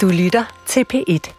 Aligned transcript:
Du 0.00 0.06
lytter 0.06 0.44
til 0.66 0.84
P1. 0.94 1.32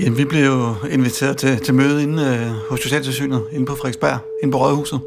Jamen, 0.00 0.18
vi 0.18 0.24
blev 0.24 0.44
jo 0.44 0.74
inviteret 0.90 1.36
til, 1.36 1.60
til 1.60 1.74
møde 1.74 2.02
inde 2.02 2.22
øh, 2.22 2.70
hos 2.70 2.80
Socialtilsynet, 2.80 3.42
inde 3.52 3.66
på 3.66 3.74
Frederiksberg, 3.74 4.18
inde 4.42 4.52
på 4.52 4.58
Rådhuset. 4.58 5.00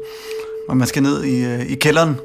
Og 0.68 0.76
man 0.76 0.86
skal 0.86 1.02
ned 1.02 1.24
i, 1.24 1.44
øh, 1.44 1.60
i 1.60 1.74
kælderen. 1.74 2.16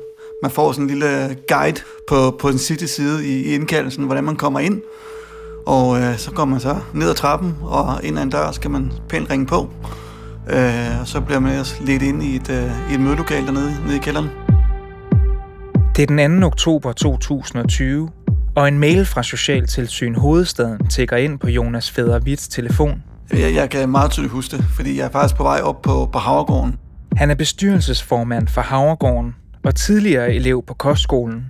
Man 0.42 0.52
får 0.52 0.72
sådan 0.72 0.84
en 0.84 0.90
lille 0.90 1.38
guide 1.48 1.82
på, 2.08 2.32
på 2.40 2.52
den 2.52 2.58
sidste 2.58 2.88
side 2.88 3.28
i, 3.28 3.42
i 3.42 3.56
indkaldelsen, 3.56 4.06
hvordan 4.06 4.24
man 4.24 4.36
kommer 4.36 4.60
ind. 4.60 4.82
Og 5.66 6.02
øh, 6.02 6.18
så 6.18 6.32
går 6.32 6.46
man 6.46 6.60
så 6.60 6.78
ned 6.94 7.10
ad 7.10 7.16
trappen, 7.16 7.56
og 7.62 8.00
ind 8.04 8.18
ad 8.18 8.24
en 8.24 8.30
dør 8.30 8.52
skal 8.52 8.72
man 8.72 8.94
pænt 9.10 9.30
ringe 9.30 9.46
på. 9.46 9.70
Øh, 10.50 11.02
og 11.02 11.08
så 11.08 11.22
bliver 11.22 11.40
man 11.40 11.52
ellers 11.52 11.80
lidt 11.82 12.04
ind 12.04 12.24
i 12.24 12.36
et, 12.36 12.50
øh, 12.50 12.92
i 12.92 12.94
et 12.94 13.00
mødelokal 13.00 13.46
dernede 13.46 13.78
nede 13.86 13.96
i 13.96 14.00
kælderen. 14.00 14.43
Det 15.96 16.12
er 16.12 16.28
den 16.28 16.42
2. 16.42 16.48
oktober 16.48 16.94
2020, 16.94 18.10
og 18.56 18.68
en 18.68 18.80
mail 18.80 19.06
fra 19.06 19.24
Socialtilsyn 19.24 20.16
Hovedstaden 20.16 20.88
tækker 20.88 21.18
ind 21.18 21.40
på 21.40 21.50
Jonas 21.50 21.92
Federvits 21.92 22.48
telefon. 22.48 23.04
Jeg, 23.34 23.56
jeg 23.56 23.70
kan 23.70 23.90
meget 23.90 24.12
tydeligt 24.12 24.34
huske 24.34 24.58
det, 24.58 24.66
fordi 24.76 24.98
jeg 24.98 25.06
er 25.06 25.10
faktisk 25.10 25.36
på 25.36 25.44
vej 25.44 25.60
op 25.60 25.82
på, 25.82 26.10
på 26.14 26.20
Havregården. 26.20 26.76
Han 27.16 27.32
er 27.32 27.36
bestyrelsesformand 27.36 28.48
for 28.48 28.62
Havregården 28.62 29.36
og 29.64 29.76
tidligere 29.76 30.34
elev 30.34 30.64
på 30.68 30.74
kostskolen. 30.74 31.46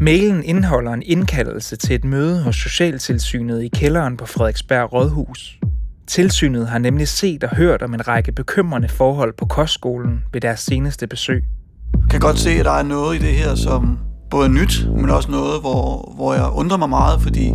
Mailen 0.00 0.44
indeholder 0.44 0.92
en 0.92 1.02
indkaldelse 1.06 1.76
til 1.76 1.94
et 1.94 2.04
møde 2.04 2.42
hos 2.42 2.56
Socialtilsynet 2.56 3.62
i 3.62 3.68
kælderen 3.68 4.16
på 4.16 4.26
Frederiksberg 4.26 4.92
Rådhus. 4.92 5.58
Tilsynet 6.06 6.68
har 6.68 6.78
nemlig 6.78 7.08
set 7.08 7.44
og 7.44 7.56
hørt 7.56 7.82
om 7.82 7.94
en 7.94 8.08
række 8.08 8.32
bekymrende 8.32 8.88
forhold 8.88 9.34
på 9.36 9.46
kostskolen 9.46 10.24
ved 10.32 10.40
deres 10.40 10.60
seneste 10.60 11.06
besøg. 11.06 11.44
Jeg 11.94 12.10
kan 12.10 12.20
godt 12.20 12.38
se, 12.38 12.50
at 12.50 12.64
der 12.64 12.70
er 12.70 12.82
noget 12.82 13.16
i 13.16 13.26
det 13.26 13.34
her, 13.34 13.54
som 13.54 13.98
både 14.30 14.46
er 14.46 14.50
nyt, 14.50 14.86
men 14.96 15.10
også 15.10 15.30
noget, 15.30 15.60
hvor, 15.60 16.12
hvor 16.16 16.34
jeg 16.34 16.50
undrer 16.54 16.76
mig 16.76 16.88
meget, 16.88 17.20
fordi 17.22 17.52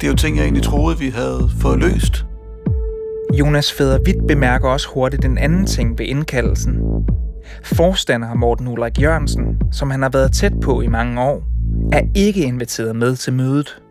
det 0.00 0.06
er 0.06 0.08
jo 0.08 0.16
ting, 0.16 0.36
jeg 0.36 0.42
egentlig 0.42 0.62
troede, 0.62 0.98
vi 0.98 1.08
havde 1.08 1.50
fået 1.60 1.78
løst. 1.78 2.24
Jonas 3.34 3.72
Federvidt 3.72 4.26
bemærker 4.28 4.68
også 4.68 4.88
hurtigt 4.94 5.22
den 5.22 5.38
anden 5.38 5.66
ting 5.66 5.98
ved 5.98 6.06
indkaldelsen. 6.06 6.78
Forstander 7.64 8.34
Morten 8.34 8.68
Ulrik 8.68 9.02
Jørgensen, 9.02 9.44
som 9.72 9.90
han 9.90 10.02
har 10.02 10.08
været 10.08 10.32
tæt 10.32 10.52
på 10.62 10.80
i 10.80 10.86
mange 10.86 11.22
år, 11.22 11.42
er 11.92 12.02
ikke 12.14 12.42
inviteret 12.42 12.96
med 12.96 13.16
til 13.16 13.32
mødet. 13.32 13.82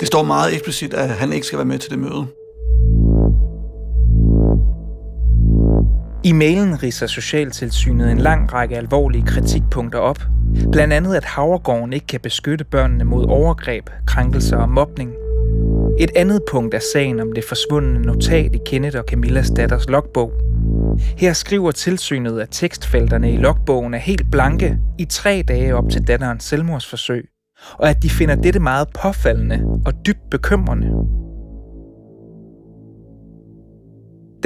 Det 0.00 0.08
står 0.08 0.22
meget 0.22 0.52
eksplicit, 0.54 0.94
at 0.94 1.08
han 1.08 1.32
ikke 1.32 1.46
skal 1.46 1.58
være 1.58 1.66
med 1.66 1.78
til 1.78 1.90
det 1.90 1.98
møde. 1.98 2.26
I 6.26 6.32
mailen 6.32 6.82
ridser 6.82 7.06
Socialtilsynet 7.06 8.10
en 8.10 8.18
lang 8.18 8.52
række 8.52 8.76
alvorlige 8.76 9.26
kritikpunkter 9.26 9.98
op. 9.98 10.18
Blandt 10.72 10.94
andet, 10.94 11.14
at 11.14 11.24
Havregården 11.24 11.92
ikke 11.92 12.06
kan 12.06 12.20
beskytte 12.20 12.64
børnene 12.64 13.04
mod 13.04 13.26
overgreb, 13.28 13.90
krænkelser 14.06 14.56
og 14.56 14.68
mobning. 14.68 15.10
Et 15.98 16.10
andet 16.16 16.42
punkt 16.50 16.74
er 16.74 16.80
sagen 16.92 17.20
om 17.20 17.32
det 17.32 17.44
forsvundne 17.44 18.02
notat 18.02 18.54
i 18.54 18.58
Kenneth 18.66 18.98
og 18.98 19.04
Camillas 19.08 19.50
datters 19.50 19.88
logbog. 19.88 20.32
Her 21.18 21.32
skriver 21.32 21.70
tilsynet, 21.70 22.40
at 22.40 22.48
tekstfelterne 22.50 23.32
i 23.32 23.36
logbogen 23.36 23.94
er 23.94 23.98
helt 23.98 24.30
blanke 24.30 24.78
i 24.98 25.04
tre 25.04 25.44
dage 25.48 25.74
op 25.74 25.90
til 25.90 26.08
datterens 26.08 26.44
selvmordsforsøg, 26.44 27.28
og 27.72 27.90
at 27.90 28.02
de 28.02 28.10
finder 28.10 28.34
dette 28.34 28.60
meget 28.60 28.88
påfaldende 29.02 29.80
og 29.86 29.92
dybt 30.06 30.30
bekymrende. 30.30 30.90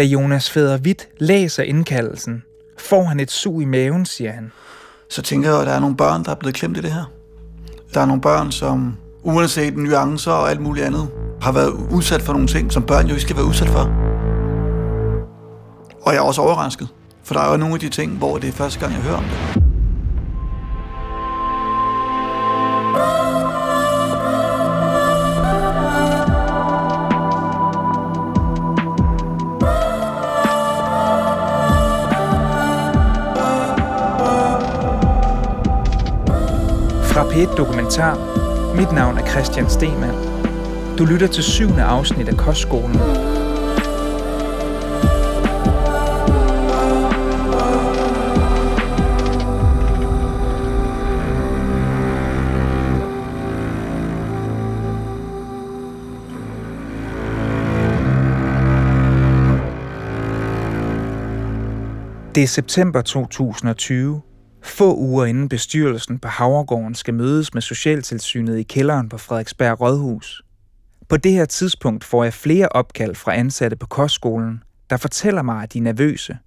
Da 0.01 0.05
Jonas 0.05 0.51
Fæder 0.51 0.77
Hvidt 0.77 1.09
læser 1.19 1.63
indkaldelsen, 1.63 2.43
får 2.79 3.05
han 3.05 3.21
et 3.21 3.31
sug 3.31 3.63
i 3.63 3.65
maven, 3.65 4.07
siger 4.07 4.33
han. 4.33 4.53
Så 5.11 5.23
tænker 5.23 5.51
jeg, 5.51 5.61
at 5.61 5.67
der 5.67 5.73
er 5.73 5.81
nogle 5.81 5.97
børn, 5.97 6.25
der 6.25 6.31
er 6.31 6.35
blevet 6.35 6.55
klemt 6.55 6.77
i 6.77 6.81
det 6.81 6.93
her. 6.93 7.05
Der 7.95 8.01
er 8.01 8.07
nogle 8.07 8.23
børn, 8.23 8.53
som 8.53 8.97
uanset 9.23 9.77
nuancer 9.77 10.33
og 10.33 10.51
alt 10.51 10.61
muligt 10.61 10.87
andet, 10.87 11.09
har 11.43 11.53
været 11.53 11.69
udsat 11.91 12.23
for 12.23 12.33
nogle 12.33 12.49
ting, 12.49 12.73
som 12.73 12.83
børn 12.83 13.07
jo 13.07 13.11
ikke 13.11 13.23
skal 13.23 13.37
være 13.37 13.45
udsat 13.45 13.69
for. 13.69 13.81
Og 16.03 16.13
jeg 16.13 16.19
er 16.19 16.23
også 16.23 16.43
overrasket, 16.43 16.89
for 17.25 17.35
der 17.35 17.41
er 17.41 17.51
jo 17.51 17.57
nogle 17.57 17.75
af 17.75 17.81
de 17.81 17.89
ting, 17.89 18.13
hvor 18.19 18.39
det 18.39 18.49
er 18.49 18.53
første 18.53 18.81
gang, 18.81 18.93
jeg 18.93 19.03
hører 19.03 19.17
om 19.17 19.25
det. 19.25 19.70
P1 37.31 37.57
Dokumentar. 37.57 38.17
Mit 38.77 38.93
navn 38.93 39.19
er 39.19 39.27
Christian 39.27 39.71
Stemann. 39.71 40.15
Du 40.99 41.05
lytter 41.05 41.27
til 41.27 41.43
syvende 41.43 41.83
afsnit 41.83 42.29
af 42.29 42.37
Kostskolen. 42.37 42.97
Det 62.35 62.43
er 62.43 62.47
september 62.47 63.03
2020, 63.03 64.21
få 64.63 64.97
uger 64.97 65.25
inden 65.25 65.49
bestyrelsen 65.49 66.19
på 66.19 66.29
Havregården 66.29 66.95
skal 66.95 67.15
mødes 67.15 67.55
med 67.55 67.63
Socialtilsynet 67.63 68.59
i 68.59 68.63
kælderen 68.63 69.09
på 69.09 69.19
Frederiksberg 69.19 69.81
Rådhus. 69.81 70.43
På 71.09 71.17
det 71.17 71.33
her 71.33 71.45
tidspunkt 71.45 72.05
får 72.05 72.25
jeg 72.25 72.33
flere 72.33 72.69
opkald 72.69 73.15
fra 73.15 73.35
ansatte 73.35 73.77
på 73.77 73.87
kostskolen, 73.87 74.63
der 74.91 74.97
fortæller 74.97 75.43
mig, 75.43 75.63
at 75.63 75.73
de 75.73 75.79
er 75.79 75.83
nervøse. 75.83 76.39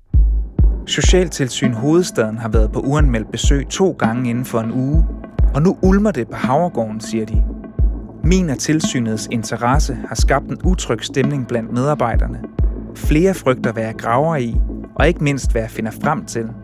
Socialtilsyn 0.86 1.74
Hovedstaden 1.74 2.38
har 2.38 2.50
været 2.50 2.72
på 2.72 2.80
uanmeldt 2.80 3.32
besøg 3.32 3.68
to 3.68 3.92
gange 3.92 4.30
inden 4.30 4.46
for 4.46 4.60
en 4.60 4.72
uge, 4.72 5.06
og 5.56 5.62
nu 5.62 5.78
ulmer 5.82 6.12
det 6.12 6.28
på 6.28 6.36
Havregården, 6.36 7.02
siger 7.02 7.26
de. 7.26 7.44
Min 8.24 8.50
og 8.50 8.60
tilsynets 8.60 9.28
interesse 9.32 9.98
har 10.08 10.16
skabt 10.16 10.46
en 10.46 10.62
utryg 10.64 11.04
stemning 11.04 11.48
blandt 11.48 11.72
medarbejderne. 11.72 12.42
Flere 12.96 13.34
frygter, 13.34 13.72
hvad 13.72 13.84
jeg 13.84 13.96
graver 13.96 14.36
i, 14.36 14.56
og 14.96 15.08
ikke 15.08 15.24
mindst, 15.24 15.52
hvad 15.52 15.62
jeg 15.62 15.72
finder 15.72 15.92
frem 15.92 16.26
til– 16.26 16.50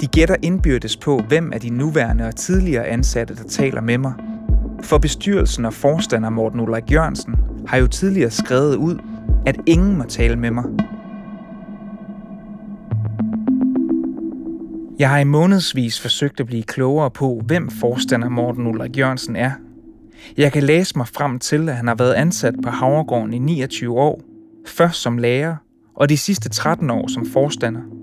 de 0.00 0.06
gætter 0.06 0.36
indbyrdes 0.42 0.96
på, 0.96 1.18
hvem 1.28 1.52
af 1.52 1.60
de 1.60 1.70
nuværende 1.70 2.26
og 2.26 2.36
tidligere 2.36 2.86
ansatte, 2.86 3.34
der 3.34 3.42
taler 3.42 3.80
med 3.80 3.98
mig. 3.98 4.12
For 4.82 4.98
bestyrelsen 4.98 5.64
og 5.64 5.74
forstander 5.74 6.30
Morten 6.30 6.60
Ulrik 6.60 6.92
Jørgensen 6.92 7.34
har 7.66 7.78
jo 7.78 7.86
tidligere 7.86 8.30
skrevet 8.30 8.76
ud, 8.76 8.98
at 9.46 9.56
ingen 9.66 9.98
må 9.98 10.04
tale 10.04 10.36
med 10.36 10.50
mig. 10.50 10.64
Jeg 14.98 15.10
har 15.10 15.18
i 15.18 15.24
månedsvis 15.24 16.00
forsøgt 16.00 16.40
at 16.40 16.46
blive 16.46 16.62
klogere 16.62 17.10
på, 17.10 17.42
hvem 17.46 17.70
forstander 17.70 18.28
Morten 18.28 18.66
Ulrik 18.66 18.98
Jørgensen 18.98 19.36
er. 19.36 19.50
Jeg 20.36 20.52
kan 20.52 20.62
læse 20.62 20.98
mig 20.98 21.08
frem 21.08 21.38
til, 21.38 21.68
at 21.68 21.76
han 21.76 21.88
har 21.88 21.94
været 21.94 22.14
ansat 22.14 22.54
på 22.62 22.70
Havregården 22.70 23.34
i 23.34 23.38
29 23.38 23.98
år, 23.98 24.20
først 24.66 25.02
som 25.02 25.18
lærer 25.18 25.56
og 25.94 26.08
de 26.08 26.16
sidste 26.16 26.48
13 26.48 26.90
år 26.90 27.08
som 27.08 27.26
forstander– 27.26 27.80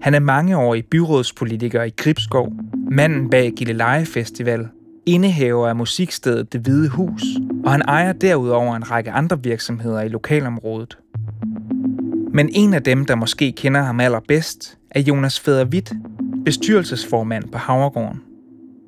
han 0.00 0.14
er 0.14 0.20
mangeårig 0.20 0.84
byrådspolitiker 0.90 1.82
i 1.82 1.90
Gribskov, 1.96 2.52
manden 2.90 3.30
bag 3.30 3.52
Gilleleje 3.56 4.06
Festival, 4.06 4.68
indehaver 5.06 5.68
af 5.68 5.76
musikstedet 5.76 6.52
Det 6.52 6.60
Hvide 6.60 6.88
Hus, 6.88 7.22
og 7.64 7.72
han 7.72 7.82
ejer 7.82 8.12
derudover 8.12 8.76
en 8.76 8.90
række 8.90 9.10
andre 9.10 9.42
virksomheder 9.42 10.00
i 10.00 10.08
lokalområdet. 10.08 10.98
Men 12.32 12.48
en 12.52 12.74
af 12.74 12.82
dem, 12.82 13.06
der 13.06 13.14
måske 13.14 13.52
kender 13.52 13.82
ham 13.82 14.00
allerbedst, 14.00 14.78
er 14.90 15.00
Jonas 15.00 15.40
Federvidt, 15.40 15.92
bestyrelsesformand 16.44 17.44
på 17.52 17.58
Havregården. 17.58 18.22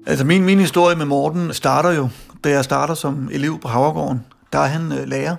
Altså 0.06 0.24
min, 0.24 0.44
min 0.44 0.58
historie 0.58 0.96
med 0.96 1.06
Morten 1.06 1.52
starter 1.52 1.92
jo, 1.92 2.08
da 2.44 2.50
jeg 2.50 2.64
starter 2.64 2.94
som 2.94 3.28
elev 3.32 3.60
på 3.60 3.68
Havregården. 3.68 4.24
Der 4.52 4.58
er 4.58 4.66
han 4.66 4.92
øh, 4.92 5.08
lærer 5.08 5.36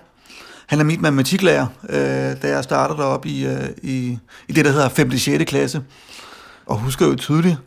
han 0.73 0.79
er 0.79 0.83
mit 0.83 1.01
matematiklærer, 1.01 1.67
øh, 1.89 2.41
da 2.41 2.47
jeg 2.47 2.63
startede 2.63 2.97
deroppe 2.97 3.29
i, 3.29 3.45
øh, 3.45 3.69
i, 3.83 4.17
i 4.47 4.53
det, 4.53 4.65
der 4.65 4.71
hedder 4.71 4.89
5. 4.89 5.11
og 5.11 5.19
6. 5.19 5.43
klasse. 5.45 5.81
Og 6.65 6.77
husker 6.77 7.05
jo 7.05 7.15
tydeligt 7.15 7.57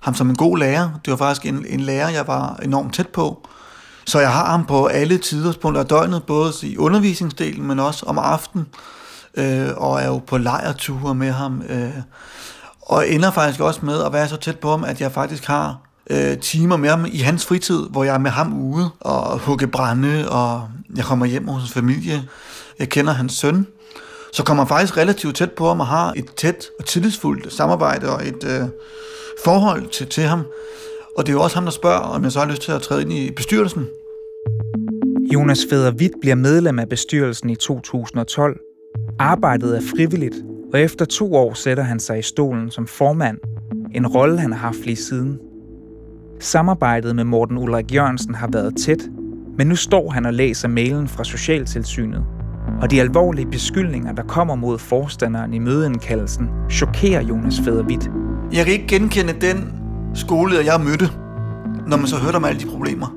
ham 0.00 0.14
som 0.14 0.30
en 0.30 0.36
god 0.36 0.58
lærer. 0.58 0.90
Det 1.04 1.10
var 1.10 1.16
faktisk 1.16 1.46
en, 1.46 1.66
en 1.68 1.80
lærer, 1.80 2.08
jeg 2.08 2.26
var 2.26 2.58
enormt 2.62 2.94
tæt 2.94 3.08
på. 3.08 3.48
Så 4.06 4.20
jeg 4.20 4.32
har 4.32 4.50
ham 4.50 4.66
på 4.66 4.86
alle 4.86 5.18
tidspunkter 5.18 5.80
af 5.80 5.86
døgnet, 5.86 6.22
både 6.22 6.52
i 6.62 6.76
undervisningsdelen, 6.76 7.66
men 7.66 7.78
også 7.78 8.06
om 8.06 8.18
aftenen. 8.18 8.66
Øh, 9.34 9.68
og 9.76 10.00
er 10.00 10.06
jo 10.06 10.18
på 10.18 10.38
lejreture 10.38 11.14
med 11.14 11.30
ham. 11.30 11.62
Øh, 11.68 11.90
og 12.82 13.08
ender 13.08 13.30
faktisk 13.30 13.60
også 13.60 13.86
med 13.86 14.02
at 14.02 14.12
være 14.12 14.28
så 14.28 14.36
tæt 14.36 14.58
på 14.58 14.70
ham, 14.70 14.84
at 14.84 15.00
jeg 15.00 15.12
faktisk 15.12 15.44
har 15.44 15.76
øh, 16.10 16.38
timer 16.38 16.76
med 16.76 16.88
ham 16.88 17.06
i 17.12 17.18
hans 17.18 17.46
fritid, 17.46 17.82
hvor 17.90 18.04
jeg 18.04 18.14
er 18.14 18.18
med 18.18 18.30
ham 18.30 18.60
ude 18.70 18.90
og 19.00 19.38
hugge 19.38 19.66
brænde, 19.66 20.30
og 20.30 20.68
jeg 20.96 21.04
kommer 21.04 21.26
hjem 21.26 21.48
hos 21.48 21.62
hans 21.62 21.72
familie. 21.72 22.22
Jeg 22.78 22.88
kender 22.88 23.12
hans 23.12 23.32
søn. 23.32 23.66
Så 24.32 24.44
kommer 24.44 24.64
han 24.64 24.68
faktisk 24.68 24.96
relativt 24.96 25.36
tæt 25.36 25.52
på 25.52 25.68
ham 25.68 25.80
og 25.80 25.86
har 25.86 26.12
et 26.16 26.34
tæt 26.36 26.66
og 26.78 26.84
tillidsfuldt 26.84 27.52
samarbejde 27.52 28.14
og 28.14 28.26
et 28.26 28.44
øh, 28.44 28.68
forhold 29.44 29.86
til, 29.88 30.06
til 30.06 30.24
ham. 30.24 30.44
Og 31.16 31.26
det 31.26 31.32
er 31.32 31.36
jo 31.36 31.42
også 31.42 31.56
ham, 31.56 31.64
der 31.64 31.72
spørger, 31.72 31.98
om 31.98 32.24
jeg 32.24 32.32
så 32.32 32.38
har 32.38 32.46
lyst 32.46 32.62
til 32.62 32.72
at 32.72 32.82
træde 32.82 33.02
ind 33.02 33.12
i 33.12 33.30
bestyrelsen. 33.30 33.86
Jonas 35.34 35.58
Fæder 35.70 35.92
bliver 36.20 36.34
medlem 36.34 36.78
af 36.78 36.88
bestyrelsen 36.88 37.50
i 37.50 37.56
2012. 37.56 38.60
Arbejdet 39.18 39.76
er 39.76 39.80
frivilligt, 39.96 40.34
og 40.72 40.80
efter 40.80 41.04
to 41.04 41.34
år 41.34 41.54
sætter 41.54 41.82
han 41.82 42.00
sig 42.00 42.18
i 42.18 42.22
stolen 42.22 42.70
som 42.70 42.86
formand. 42.86 43.38
En 43.94 44.06
rolle, 44.06 44.40
han 44.40 44.52
har 44.52 44.58
haft 44.58 44.78
lige 44.78 44.96
siden. 44.96 45.38
Samarbejdet 46.40 47.16
med 47.16 47.24
Morten 47.24 47.58
Ulrik 47.58 47.94
Jørgensen 47.94 48.34
har 48.34 48.48
været 48.52 48.76
tæt, 48.76 49.08
men 49.58 49.66
nu 49.66 49.76
står 49.76 50.10
han 50.10 50.26
og 50.26 50.34
læser 50.34 50.68
mailen 50.68 51.08
fra 51.08 51.24
Socialtilsynet. 51.24 52.24
Og 52.80 52.90
de 52.90 53.00
alvorlige 53.00 53.46
beskyldninger, 53.46 54.12
der 54.12 54.22
kommer 54.22 54.54
mod 54.54 54.78
forstanderen 54.78 55.54
i 55.54 55.58
mødeindkaldelsen, 55.58 56.48
chokerer 56.70 57.22
Jonas 57.22 57.60
Fædervidt. 57.64 58.10
Jeg 58.52 58.64
kan 58.64 58.74
ikke 58.74 58.86
genkende 58.86 59.32
den 59.32 59.72
skoleleder, 60.14 60.64
jeg 60.64 60.80
mødte, 60.80 61.06
når 61.86 61.96
man 61.96 62.06
så 62.06 62.16
hørte 62.16 62.36
om 62.36 62.44
alle 62.44 62.60
de 62.60 62.66
problemer. 62.66 63.14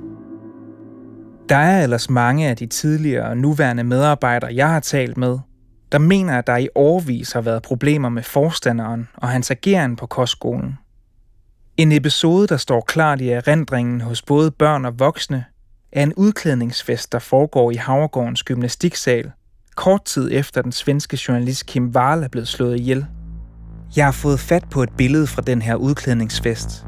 Der 1.50 1.56
er 1.56 1.84
ellers 1.84 2.10
mange 2.10 2.48
af 2.48 2.58
de 2.58 2.66
tidligere 2.66 3.26
og 3.26 3.38
nuværende 3.38 3.84
medarbejdere, 3.84 4.56
jeg 4.56 4.70
har 4.70 4.80
talt 4.80 5.18
med, 5.18 5.40
der 5.92 5.98
mener, 5.98 6.38
at 6.38 6.48
der 6.48 6.58
i 6.58 6.68
årvis 6.76 7.32
har 7.32 7.42
været 7.42 7.62
problemer 7.62 8.10
med 8.10 8.24
forstanderen 8.24 9.08
og 9.14 9.30
hans 9.30 9.52
ageren 9.52 9.96
på 9.96 10.06
kostskolen. 10.06 10.78
En 11.82 11.92
episode, 11.92 12.48
der 12.48 12.58
står 12.58 12.82
klart 12.82 13.22
i 13.22 13.30
erindringen 13.30 14.02
hos 14.02 14.22
både 14.22 14.52
børn 14.52 14.86
og 14.86 15.00
voksne, 15.00 15.46
er 15.92 16.04
en 16.04 16.14
udklædningsfest, 16.14 17.12
der 17.12 17.20
foregår 17.20 17.72
i 17.72 17.76
Havregårdens 17.76 18.44
gymnastiksal, 18.44 19.32
kort 19.76 20.06
tid 20.06 20.30
efter 20.32 20.62
den 20.62 20.72
svenske 20.72 21.20
journalist 21.28 21.66
Kim 21.66 21.92
Wahl 21.96 22.24
er 22.24 22.28
blevet 22.28 22.48
slået 22.48 22.80
ihjel. 22.80 23.06
Jeg 23.96 24.06
har 24.06 24.12
fået 24.12 24.40
fat 24.40 24.64
på 24.72 24.84
et 24.84 24.90
billede 24.98 25.28
fra 25.28 25.42
den 25.42 25.62
her 25.62 25.76
udklædningsfest. 25.76 26.86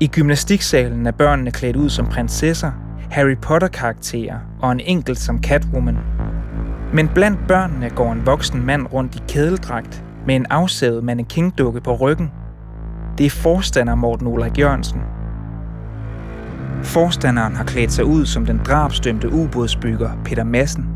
I 0.00 0.06
gymnastiksalen 0.06 1.06
er 1.06 1.12
børnene 1.12 1.50
klædt 1.50 1.76
ud 1.76 1.90
som 1.90 2.06
prinsesser, 2.06 2.72
Harry 3.10 3.36
Potter-karakterer 3.42 4.38
og 4.62 4.72
en 4.72 4.80
enkelt 4.80 5.18
som 5.18 5.42
Catwoman. 5.42 5.98
Men 6.94 7.08
blandt 7.08 7.38
børnene 7.48 7.90
går 7.90 8.12
en 8.12 8.26
voksen 8.26 8.66
mand 8.66 8.86
rundt 8.92 9.16
i 9.16 9.22
kædeldragt 9.28 10.04
med 10.26 10.36
en 10.36 10.46
afsavet 10.50 11.04
mannequin-dukke 11.04 11.80
på 11.80 11.94
ryggen. 11.96 12.30
Det 13.18 13.26
er 13.26 13.30
forstander 13.30 13.94
Morten 13.94 14.26
Ulrik 14.26 14.58
Jørgensen. 14.58 15.00
Forstanderen 16.82 17.56
har 17.56 17.64
klædt 17.64 17.92
sig 17.92 18.04
ud 18.04 18.26
som 18.26 18.46
den 18.46 18.60
drabstømte 18.66 19.32
ubådsbygger 19.32 20.10
Peter 20.24 20.44
Madsen. 20.44 20.88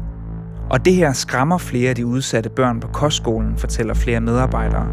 Og 0.71 0.85
det 0.85 0.95
her 0.95 1.13
skræmmer 1.13 1.59
flere 1.59 1.89
af 1.91 1.97
de 1.97 2.07
udsatte 2.07 2.51
børn 2.51 2.81
på 2.81 2.89
kostskolen, 2.89 3.57
fortæller 3.57 3.95
flere 3.95 4.21
medarbejdere. 4.21 4.87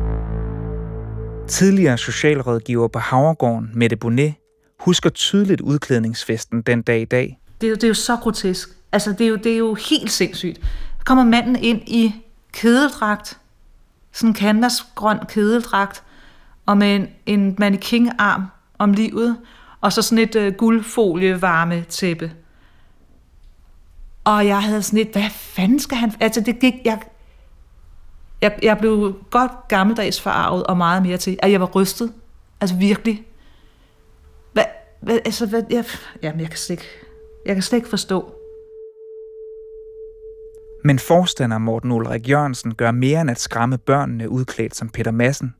Tidligere 1.47 1.97
socialrådgiver 1.97 2.87
på 2.87 2.99
Havregården, 2.99 3.71
Mette 3.73 3.95
Bonnet, 3.95 4.33
husker 4.79 5.09
tydeligt 5.09 5.61
udklædningsfesten 5.61 6.61
den 6.61 6.81
dag 6.81 7.01
i 7.01 7.05
dag. 7.05 7.39
Det 7.61 7.67
er, 7.67 7.69
jo, 7.69 7.75
det 7.75 7.83
er 7.83 7.87
jo 7.87 7.93
så 7.93 8.15
grotesk. 8.15 8.69
Altså, 8.91 9.11
det 9.11 9.21
er 9.21 9.27
jo, 9.27 9.35
det 9.35 9.53
er 9.53 9.57
jo 9.57 9.73
helt 9.89 10.11
sindssygt. 10.11 10.59
Der 10.97 11.03
kommer 11.05 11.23
manden 11.23 11.55
ind 11.55 11.81
i 11.87 12.15
kedeldragt, 12.53 13.37
sådan 14.11 14.29
en 14.29 14.35
canvasgrøn 14.35 15.19
kedeldragt, 15.29 16.03
og 16.65 16.77
med 16.77 16.95
en, 16.95 17.07
en 17.25 17.55
mannequin-arm 17.59 18.43
om 18.79 18.93
livet, 18.93 19.37
og 19.81 19.93
så 19.93 20.01
sådan 20.01 20.23
et 20.23 20.35
øh, 20.35 20.53
guldfolie 20.53 21.41
varme 21.41 21.83
tæppe. 21.89 22.31
Og 24.23 24.47
jeg 24.47 24.63
havde 24.63 24.81
sådan 24.81 24.99
et, 24.99 25.11
hvad 25.11 25.29
fanden 25.29 25.79
skal 25.79 25.97
han... 25.97 26.13
Altså, 26.19 26.41
det 26.41 26.59
gik... 26.59 26.73
Jeg, 26.85 26.99
jeg, 28.41 28.59
jeg 28.63 28.77
blev 28.77 29.15
godt 29.31 29.51
gammeldags 29.67 30.21
forarvet 30.21 30.63
og 30.63 30.77
meget 30.77 31.03
mere 31.03 31.17
til, 31.17 31.39
at 31.41 31.51
jeg 31.51 31.61
var 31.61 31.69
rystet. 31.75 32.13
Altså 32.61 32.75
virkelig. 32.75 33.25
Hvad, 34.53 34.63
hvad, 35.01 35.19
altså, 35.25 35.45
hvad, 35.45 35.63
jeg, 35.69 35.85
jamen, 36.23 36.41
jeg 36.41 36.49
kan 36.49 36.57
slet 36.57 36.69
ikke, 36.69 36.89
jeg 37.45 37.55
kan 37.55 37.63
slet 37.63 37.77
ikke 37.77 37.89
forstå. 37.89 38.35
Men 40.83 40.99
forstander 40.99 41.57
Morten 41.57 41.91
Ulrik 41.91 42.29
Jørgensen 42.29 42.75
gør 42.75 42.91
mere 42.91 43.21
end 43.21 43.31
at 43.31 43.39
skræmme 43.39 43.77
børnene 43.77 44.29
udklædt 44.29 44.75
som 44.75 44.89
Peter 44.89 45.11
Madsen. 45.11 45.55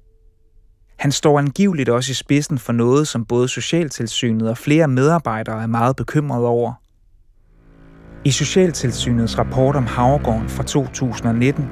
Han 0.96 1.12
står 1.12 1.40
angiveligt 1.40 1.90
også 1.90 2.12
i 2.12 2.14
spidsen 2.14 2.58
for 2.58 2.74
noget, 2.74 3.08
som 3.08 3.26
både 3.26 3.48
Socialtilsynet 3.48 4.50
og 4.50 4.58
flere 4.58 4.88
medarbejdere 4.88 5.64
er 5.64 5.68
meget 5.68 5.96
bekymrede 5.96 6.48
over. 6.48 6.74
I 8.26 8.32
Socialtilsynets 8.32 9.38
rapport 9.38 9.76
om 9.76 9.86
Havregården 9.86 10.50
fra 10.50 10.64
2019 10.64 11.70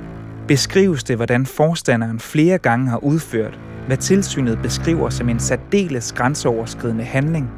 beskrives 0.47 1.03
det, 1.03 1.15
hvordan 1.15 1.45
forstanderen 1.45 2.19
flere 2.19 2.57
gange 2.57 2.89
har 2.89 3.03
udført, 3.03 3.59
hvad 3.87 3.97
tilsynet 3.97 4.59
beskriver 4.61 5.09
som 5.09 5.29
en 5.29 5.39
særdeles 5.39 6.13
grænseoverskridende 6.13 7.03
handling, 7.03 7.49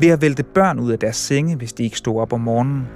ved 0.00 0.08
at 0.08 0.22
vælte 0.22 0.42
børn 0.42 0.78
ud 0.78 0.92
af 0.92 0.98
deres 0.98 1.16
senge, 1.16 1.56
hvis 1.56 1.72
de 1.72 1.84
ikke 1.84 1.98
stod 1.98 2.20
op 2.20 2.32
om 2.32 2.40
morgenen. 2.40 2.86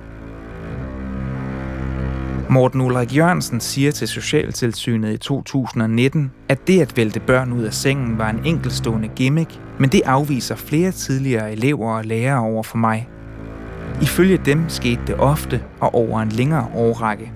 Morten 2.51 2.81
Ulrik 2.81 3.17
Jørgensen 3.17 3.61
siger 3.61 3.93
til 3.93 4.09
Socialtilsynet 4.09 5.13
i 5.13 5.19
2019, 5.19 6.33
at 6.49 6.67
det 6.67 6.81
at 6.81 6.97
vælte 6.97 7.21
børn 7.21 7.53
ud 7.53 7.63
af 7.63 7.75
sengen 7.75 8.19
var 8.19 8.31
en 8.31 8.41
enkelstående 8.45 9.09
gimmick, 9.09 9.61
men 9.79 9.91
det 9.91 10.03
afviser 10.05 10.57
flere 10.57 10.91
tidligere 10.93 11.53
elever 11.53 11.93
og 11.97 12.05
lærere 12.05 12.41
over 12.41 12.63
for 12.63 12.79
mig. 12.79 13.09
Ifølge 14.03 14.37
dem 14.37 14.69
skete 14.69 15.01
det 15.07 15.15
ofte 15.15 15.63
og 15.81 15.95
over 15.95 16.21
en 16.21 16.29
længere 16.29 16.69
årrække. 16.75 17.33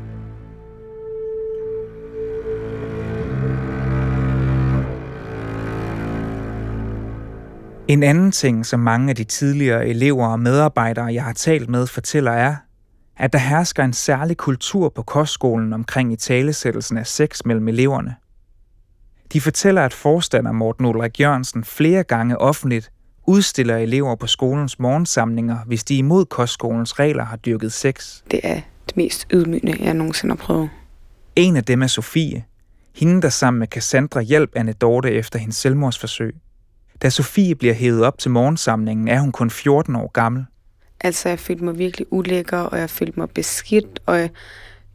En 7.89 8.03
anden 8.03 8.33
ting, 8.33 8.67
som 8.67 8.81
mange 8.81 9.11
af 9.11 9.17
de 9.17 9.25
tidligere 9.25 9.89
elever 9.89 10.27
og 10.27 10.41
medarbejdere, 10.41 11.15
jeg 11.15 11.25
har 11.25 11.33
talt 11.33 11.69
med, 11.69 11.87
fortæller 11.87 12.33
er, 12.33 12.55
at 13.19 13.33
der 13.33 13.39
hersker 13.39 13.85
en 13.85 13.93
særlig 13.93 14.37
kultur 14.37 14.89
på 14.89 15.03
kostskolen 15.03 15.73
omkring 15.73 16.13
i 16.13 16.17
talesættelsen 16.17 16.97
af 16.97 17.07
sex 17.07 17.45
mellem 17.45 17.69
eleverne. 17.69 18.15
De 19.33 19.41
fortæller, 19.41 19.85
at 19.85 19.93
forstander 19.93 20.53
Morten 20.53 20.87
Ulrik 20.87 21.21
Jørgensen 21.21 21.65
flere 21.65 22.03
gange 22.03 22.39
offentligt 22.39 22.91
udstiller 23.27 23.77
elever 23.77 24.17
på 24.17 24.27
skolens 24.27 24.79
morgensamlinger, 24.79 25.59
hvis 25.67 25.85
de 25.85 25.97
imod 25.97 26.25
kostskolens 26.25 26.99
regler 26.99 27.25
har 27.25 27.37
dyrket 27.37 27.73
sex. 27.73 28.23
Det 28.31 28.41
er 28.43 28.61
det 28.87 28.97
mest 28.97 29.27
ydmygende, 29.33 29.77
jeg 29.81 29.95
nogensinde 29.95 30.37
har 30.37 30.45
prøvet. 30.45 30.71
En 31.37 31.57
af 31.57 31.65
dem 31.65 31.83
er 31.83 31.87
Sofie, 31.87 32.45
hende 32.95 33.23
der 33.23 33.29
sammen 33.29 33.59
med 33.59 33.67
Cassandra 33.67 34.21
hjælp 34.21 34.51
Anne 34.57 34.73
Dorte 34.73 35.11
efter 35.11 35.39
hendes 35.39 35.57
selvmordsforsøg. 35.57 36.35
Da 37.03 37.11
Sofie 37.11 37.55
bliver 37.55 37.75
hævet 37.75 38.05
op 38.05 38.19
til 38.19 38.31
morgensamlingen, 38.31 39.09
er 39.09 39.21
hun 39.21 39.33
kun 39.33 39.51
14 39.51 39.97
år 39.97 40.11
gammel. 40.13 40.45
Altså, 41.01 41.29
jeg 41.29 41.39
følte 41.39 41.65
mig 41.65 41.79
virkelig 41.79 42.07
ulækker, 42.11 42.59
og 42.59 42.79
jeg 42.79 42.91
følte 42.91 43.21
mig 43.21 43.31
beskidt, 43.31 44.01
og 44.07 44.19
jeg, 44.19 44.31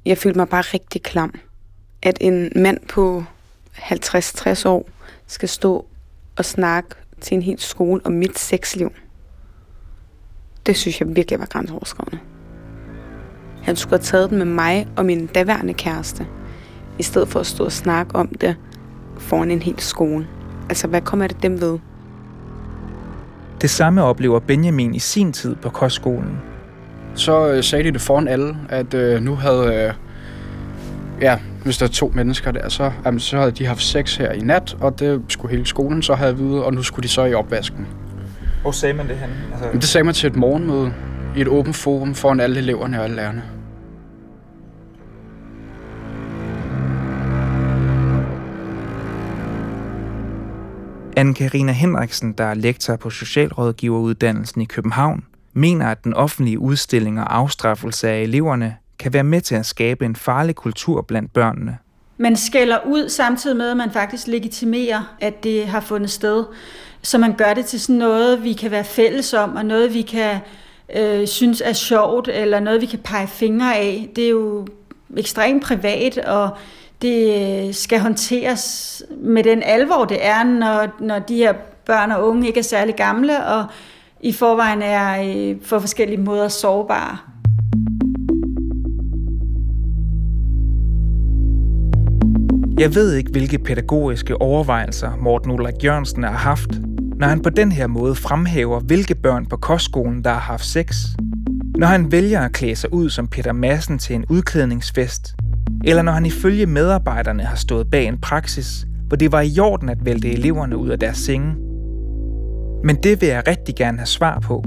jeg 0.06 0.18
følte 0.18 0.40
mig 0.40 0.50
bare 0.50 0.62
rigtig 0.62 1.04
klam. 1.04 1.34
At 2.02 2.18
en 2.22 2.52
mand 2.56 2.80
på 2.90 3.24
50-60 3.78 4.68
år 4.68 4.90
skal 5.28 5.50
stå 5.50 5.86
og 6.38 6.46
snakke 6.46 6.90
til 7.22 7.36
en 7.36 7.42
hel 7.42 7.60
skole 7.60 8.02
om 8.04 8.12
mit 8.12 8.40
sexliv. 8.40 8.92
Det 10.66 10.78
synes 10.78 11.00
jeg 11.00 11.16
virkelig 11.16 11.40
var 11.40 11.46
grænseoverskridende. 11.46 12.20
Han 13.64 13.76
skulle 13.76 14.00
have 14.00 14.04
taget 14.04 14.30
den 14.30 14.38
med 14.38 14.46
mig 14.46 14.88
og 14.96 15.06
min 15.06 15.28
daværende 15.28 15.74
kæreste, 15.74 16.28
i 17.00 17.04
stedet 17.04 17.28
for 17.28 17.40
at 17.40 17.46
stå 17.46 17.66
og 17.66 17.72
snakke 17.72 18.16
om 18.16 18.28
det 18.28 18.56
foran 19.18 19.52
en 19.52 19.62
hel 19.62 19.80
skole. 19.80 20.28
Altså, 20.70 20.88
hvad 20.88 21.02
kommer 21.02 21.28
det 21.28 21.44
dem 21.44 21.62
ved? 21.62 21.80
Det 23.64 23.72
samme 23.72 24.04
oplever 24.04 24.40
Benjamin 24.40 24.96
i 24.96 25.00
sin 25.00 25.34
tid 25.34 25.56
på 25.56 25.70
kostskolen. 25.70 26.42
Så 27.16 27.48
øh, 27.48 27.64
sagde 27.64 27.84
de 27.84 27.92
det 27.92 28.02
foran 28.02 28.28
alle, 28.28 28.58
at 28.70 28.94
øh, 28.94 29.22
nu 29.22 29.36
havde... 29.36 29.76
Øh, 29.76 29.94
ja, 31.22 31.38
hvis 31.64 31.78
der 31.78 31.86
er 31.86 31.90
to 31.90 32.12
mennesker 32.16 32.52
der, 32.52 32.70
så, 32.70 32.92
jamen, 33.06 33.20
så 33.20 33.38
havde 33.38 33.52
de 33.52 33.66
haft 33.66 33.82
sex 33.82 34.16
her 34.16 34.32
i 34.32 34.40
nat, 34.40 34.78
og 34.82 35.00
det 35.00 35.22
skulle 35.28 35.52
hele 35.52 35.66
skolen 35.66 36.02
så 36.02 36.16
have 36.16 36.30
at 36.30 36.40
vide, 36.40 36.66
og 36.66 36.74
nu 36.74 36.84
skulle 36.84 37.04
de 37.04 37.08
så 37.08 37.26
i 37.26 37.34
opvasken. 37.34 37.88
Hvor 38.62 38.72
sagde 38.72 38.94
man 38.94 39.08
det 39.08 39.16
hen? 39.16 39.30
Altså... 39.54 39.70
Det 39.74 39.84
sagde 39.84 40.06
man 40.06 40.14
til 40.14 40.28
et 40.28 40.36
morgenmøde 40.36 40.94
i 41.36 41.42
et 41.42 41.48
åbent 41.48 41.76
forum 41.76 42.16
foran 42.16 42.40
alle 42.40 42.58
eleverne 42.58 43.00
og 43.00 43.04
alle 43.04 43.16
lærerne. 43.16 43.44
Anne-Karina 51.18 51.72
Henriksen, 51.72 52.34
der 52.34 52.44
er 52.44 52.54
lektor 52.54 52.96
på 52.96 53.10
Socialrådgiveruddannelsen 53.10 54.62
i 54.62 54.66
København, 54.66 55.26
mener, 55.54 55.88
at 55.88 56.04
den 56.04 56.14
offentlige 56.14 56.60
udstilling 56.60 57.20
og 57.20 57.36
afstraffelse 57.36 58.10
af 58.10 58.22
eleverne 58.22 58.76
kan 59.00 59.14
være 59.14 59.24
med 59.24 59.42
til 59.42 59.56
at 59.56 59.66
skabe 59.66 60.06
en 60.06 60.16
farlig 60.16 60.56
kultur 60.56 61.02
blandt 61.02 61.34
børnene. 61.34 61.78
Man 62.18 62.36
skælder 62.36 62.78
ud 62.86 63.10
samtidig 63.10 63.58
med, 63.58 63.72
at 63.72 63.78
man 63.78 63.92
faktisk 63.92 64.28
legitimerer, 64.28 65.16
at 65.22 65.44
det 65.44 65.68
har 65.68 65.80
fundet 65.80 66.10
sted. 66.10 66.46
Så 67.02 67.18
man 67.18 67.34
gør 67.34 67.54
det 67.54 67.66
til 67.66 67.80
sådan 67.80 67.96
noget, 67.96 68.44
vi 68.44 68.54
kan 68.54 68.72
være 68.72 68.84
fælles 68.84 69.34
om, 69.34 69.56
og 69.56 69.66
noget, 69.66 69.94
vi 69.94 70.02
kan 70.02 70.40
øh, 70.96 71.28
synes 71.28 71.62
er 71.66 71.74
sjovt, 71.74 72.28
eller 72.28 72.60
noget, 72.60 72.82
vi 72.82 72.86
kan 72.86 73.00
pege 73.00 73.28
fingre 73.28 73.76
af. 73.76 74.10
Det 74.16 74.26
er 74.26 74.30
jo 74.30 74.68
ekstremt 75.18 75.64
privat, 75.64 76.18
og 76.18 76.50
det 77.04 77.76
skal 77.76 78.00
håndteres 78.00 79.04
med 79.22 79.44
den 79.44 79.64
alvor, 79.64 80.06
det 80.06 80.26
er, 80.26 80.44
når, 80.44 80.88
når 81.00 81.20
de 81.20 81.36
her 81.36 81.54
børn 81.86 82.12
og 82.12 82.28
unge 82.28 82.48
ikke 82.48 82.60
er 82.60 82.64
særlig 82.64 82.96
gamle, 82.96 83.46
og 83.46 83.66
i 84.22 84.34
forvejen 84.34 84.82
er 84.82 85.24
øh, 85.24 85.62
på 85.70 85.80
forskellige 85.80 86.22
måder 86.22 86.48
sårbare. 86.48 87.18
Jeg 92.80 92.96
ved 92.96 93.14
ikke, 93.14 93.32
hvilke 93.32 93.60
pædagogiske 93.60 94.42
overvejelser 94.42 95.16
Morten 95.16 95.52
Ulrik 95.52 95.84
Jørgensen 95.84 96.24
har 96.24 96.32
haft, 96.32 96.70
når 97.20 97.28
han 97.28 97.42
på 97.42 97.50
den 97.50 97.72
her 97.72 97.88
måde 97.88 98.16
fremhæver, 98.16 98.80
hvilke 98.80 99.16
børn 99.16 99.46
på 99.46 99.58
kostskolen, 99.58 100.24
der 100.24 100.30
har 100.30 100.40
haft 100.40 100.66
sex. 100.66 100.96
Når 101.78 101.88
han 101.88 102.12
vælger 102.12 102.42
at 102.42 102.52
klæde 102.52 102.76
sig 102.76 102.94
ud 102.94 103.10
som 103.10 103.28
Peter 103.28 103.52
Madsen 103.52 104.00
til 104.00 104.16
en 104.16 104.26
udklædningsfest, 104.30 105.36
eller 105.84 106.02
når 106.02 106.12
han 106.12 106.26
ifølge 106.26 106.66
medarbejderne 106.66 107.44
har 107.44 107.56
stået 107.56 107.90
bag 107.92 108.06
en 108.06 108.22
praksis, 108.22 108.86
hvor 109.08 109.18
det 109.18 109.32
var 109.32 109.42
i 109.42 109.60
orden 109.60 109.90
at 109.90 110.06
vælte 110.06 110.32
eleverne 110.32 110.78
ud 110.78 110.90
af 110.90 111.00
deres 111.00 111.18
senge. 111.18 111.56
Men 112.84 112.96
det 113.04 113.22
vil 113.22 113.30
jeg 113.30 113.44
rigtig 113.48 113.76
gerne 113.76 113.98
have 113.98 114.06
svar 114.06 114.40
på. 114.40 114.64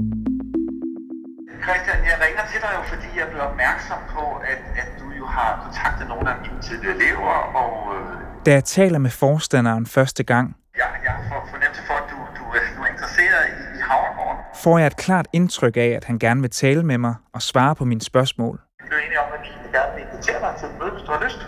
Christian, 1.65 1.99
jeg 2.11 2.17
ringer 2.25 2.43
til 2.51 2.59
dig 2.61 2.71
jo, 2.77 2.81
fordi 2.93 3.07
jeg 3.19 3.27
blev 3.31 3.41
opmærksom 3.49 3.99
på, 4.15 4.23
at, 4.51 4.61
at 4.81 4.89
du 5.01 5.05
jo 5.19 5.25
har 5.25 5.49
kontaktet 5.65 6.07
nogle 6.13 6.25
af 6.33 6.37
mine 6.45 6.61
tidligere 6.67 6.95
elever, 6.95 7.33
og 7.63 7.71
øh, 7.95 8.45
Da 8.45 8.51
jeg 8.51 8.63
taler 8.63 8.99
med 8.99 9.09
forstanderen 9.09 9.85
første 9.85 10.23
gang, 10.23 10.55
jeg, 10.81 10.87
jeg 11.07 11.15
får 11.29 11.39
fornemmelse 11.53 11.81
for, 11.87 11.93
at 12.01 12.05
du, 12.11 12.17
du, 12.39 12.43
er- 12.57 12.71
du 12.77 12.81
er 12.85 12.89
interesseret 12.95 13.43
i, 13.53 13.53
i 13.77 13.81
Havregården. 13.89 14.39
får 14.63 14.77
jeg 14.79 14.87
et 14.87 14.97
klart 15.05 15.27
indtryk 15.33 15.77
af, 15.77 15.89
at 15.99 16.03
han 16.09 16.17
gerne 16.19 16.41
vil 16.41 16.49
tale 16.49 16.83
med 16.83 16.97
mig 16.97 17.15
og 17.35 17.41
svare 17.41 17.75
på 17.75 17.85
mine 17.91 18.01
spørgsmål. 18.11 18.55
Vi 18.81 18.85
blev 18.89 18.99
enige 19.05 19.19
om, 19.25 19.29
at 19.35 19.41
vi 19.43 19.49
gerne 19.77 19.91
vil 19.95 20.03
invitere 20.07 20.39
dig 20.45 20.53
til 20.61 20.67
du 21.07 21.11
har 21.11 21.23
lyst. 21.23 21.47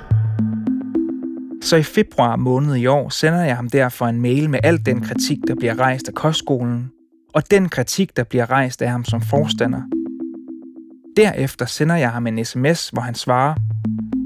Så 1.64 1.76
i 1.76 1.84
februar 1.84 2.36
måned 2.36 2.76
i 2.76 2.86
år 2.86 3.10
sender 3.10 3.44
jeg 3.44 3.56
ham 3.56 3.70
derfor 3.70 4.06
en 4.06 4.22
mail 4.22 4.50
med 4.50 4.60
al 4.64 4.86
den 4.86 5.02
kritik, 5.02 5.38
der 5.48 5.56
bliver 5.56 5.80
rejst 5.80 6.08
af 6.08 6.14
kostskolen, 6.14 6.92
og 7.34 7.52
den 7.52 7.70
kritik, 7.70 8.18
der 8.18 8.24
bliver 8.24 8.50
rejst 8.50 8.82
af 8.82 8.90
ham 8.90 9.06
som 9.06 9.22
forstander. 9.22 9.82
Derefter 11.18 11.66
sender 11.66 11.96
jeg 11.96 12.12
ham 12.12 12.28
en 12.28 12.46
sms, 12.46 12.90
hvor 12.90 13.02
han 13.02 13.16
svarer, 13.16 13.56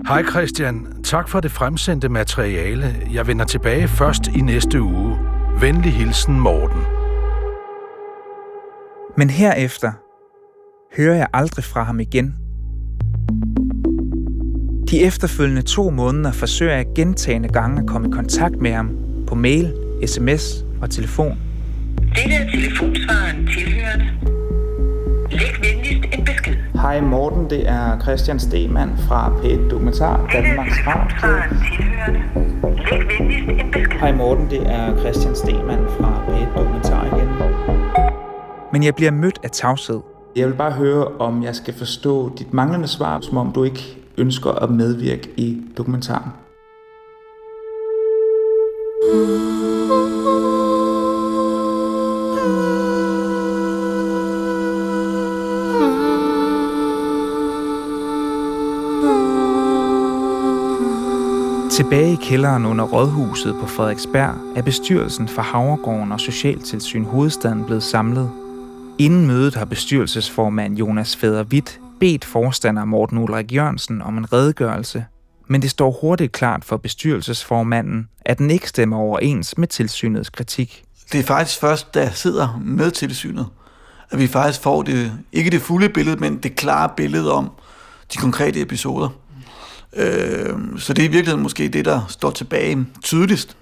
Hej 0.07 0.23
Christian, 0.23 0.87
tak 1.03 1.29
for 1.29 1.39
det 1.39 1.51
fremsendte 1.51 2.09
materiale. 2.09 2.85
Jeg 3.13 3.27
vender 3.27 3.45
tilbage 3.45 3.87
først 3.87 4.27
i 4.27 4.41
næste 4.41 4.81
uge. 4.81 5.17
Venlig 5.59 5.93
hilsen 5.93 6.39
Morten. 6.39 6.81
men 9.17 9.29
herefter 9.29 9.91
hører 10.97 11.15
jeg 11.15 11.27
aldrig 11.33 11.65
fra 11.65 11.83
ham 11.83 11.99
igen. 11.99 12.35
De 14.93 15.03
efterfølgende 15.03 15.61
to 15.61 15.89
måneder 15.89 16.31
forsøger 16.31 16.75
jeg 16.75 16.85
gentagende 16.95 17.49
gange 17.49 17.81
at 17.81 17.87
komme 17.87 18.07
i 18.07 18.11
kontakt 18.11 18.55
med 18.61 18.71
ham 18.71 18.97
på 19.27 19.35
mail, 19.35 19.73
sms 20.05 20.65
og 20.81 20.89
telefon. 20.89 21.37
Dette 21.97 22.33
er 22.33 22.51
telefonsvaren 22.51 23.47
tilhørende. 23.57 24.05
Læg 25.31 25.55
venligst 25.61 26.17
en 26.17 26.25
besked. 26.25 26.53
Hej 26.73 27.01
Morten, 27.01 27.49
det 27.49 27.69
er 27.69 27.99
Christian 27.99 28.39
Stemann 28.39 28.91
fra 28.97 29.33
P1 29.37 29.69
Dokumentar, 29.69 30.25
er 30.25 30.41
telefonsvaren 30.41 31.57
tilhørende. 31.77 32.21
Læg 32.91 33.19
venligst 33.19 33.49
en 33.49 33.71
besked. 33.71 33.99
Hej 33.99 34.15
Morten, 34.15 34.49
det 34.49 34.61
er 34.67 34.99
Christian 34.99 35.35
Stemann 35.35 35.85
fra 35.99 36.23
P1 36.27 36.59
Dokumentar 36.59 37.05
igen. 37.05 37.29
Men 38.73 38.83
jeg 38.83 38.95
bliver 38.95 39.11
mødt 39.11 39.39
af 39.43 39.51
tavshed. 39.51 39.99
Jeg 40.35 40.47
vil 40.47 40.53
bare 40.53 40.71
høre, 40.71 41.07
om 41.07 41.43
jeg 41.43 41.55
skal 41.55 41.73
forstå 41.73 42.37
dit 42.37 42.53
manglende 42.53 42.87
svar, 42.87 43.21
som 43.21 43.37
om 43.37 43.51
du 43.51 43.63
ikke 43.63 44.02
ønsker 44.17 44.51
at 44.51 44.69
medvirke 44.69 45.29
i 45.37 45.61
dokumentaren. 45.77 46.29
Tilbage 61.71 62.13
i 62.13 62.17
kælderen 62.21 62.65
under 62.65 62.83
rådhuset 62.83 63.55
på 63.59 63.65
Frederiksberg 63.67 64.35
er 64.55 64.61
bestyrelsen 64.61 65.27
for 65.27 65.41
Havregården 65.41 66.11
og 66.11 66.19
Socialtilsyn 66.19 67.03
Hovedstaden 67.03 67.65
blevet 67.65 67.83
samlet. 67.83 68.31
Inden 68.99 69.27
mødet 69.27 69.55
har 69.55 69.65
bestyrelsesformand 69.65 70.77
Jonas 70.77 71.15
Fæder 71.15 71.43
Witt 71.43 71.79
bedt 72.03 72.25
forstander 72.25 72.85
Morten 72.85 73.17
Ulrik 73.17 73.53
Jørgensen 73.53 74.01
om 74.01 74.17
en 74.17 74.33
redegørelse, 74.33 75.05
men 75.47 75.61
det 75.61 75.69
står 75.69 75.91
hurtigt 76.01 76.31
klart 76.31 76.65
for 76.65 76.77
bestyrelsesformanden, 76.77 78.09
at 78.25 78.37
den 78.37 78.51
ikke 78.51 78.69
stemmer 78.69 78.97
overens 78.97 79.57
med 79.57 79.67
tilsynets 79.67 80.29
kritik. 80.29 80.83
Det 81.11 81.19
er 81.19 81.23
faktisk 81.23 81.59
først, 81.59 81.93
da 81.93 82.01
jeg 82.01 82.11
sidder 82.13 82.61
med 82.61 82.91
tilsynet, 82.91 83.47
at 84.09 84.19
vi 84.19 84.27
faktisk 84.27 84.61
får 84.61 84.81
det, 84.81 85.11
ikke 85.31 85.51
det 85.51 85.61
fulde 85.61 85.89
billede, 85.89 86.17
men 86.17 86.37
det 86.37 86.55
klare 86.55 86.89
billede 86.97 87.33
om 87.33 87.51
de 88.13 88.17
konkrete 88.17 88.61
episoder. 88.61 89.09
Øh, 89.93 90.59
så 90.77 90.93
det 90.93 91.01
er 91.01 91.09
i 91.09 91.11
virkeligheden 91.11 91.43
måske 91.43 91.69
det, 91.69 91.85
der 91.85 92.01
står 92.09 92.31
tilbage 92.31 92.85
tydeligst, 93.01 93.57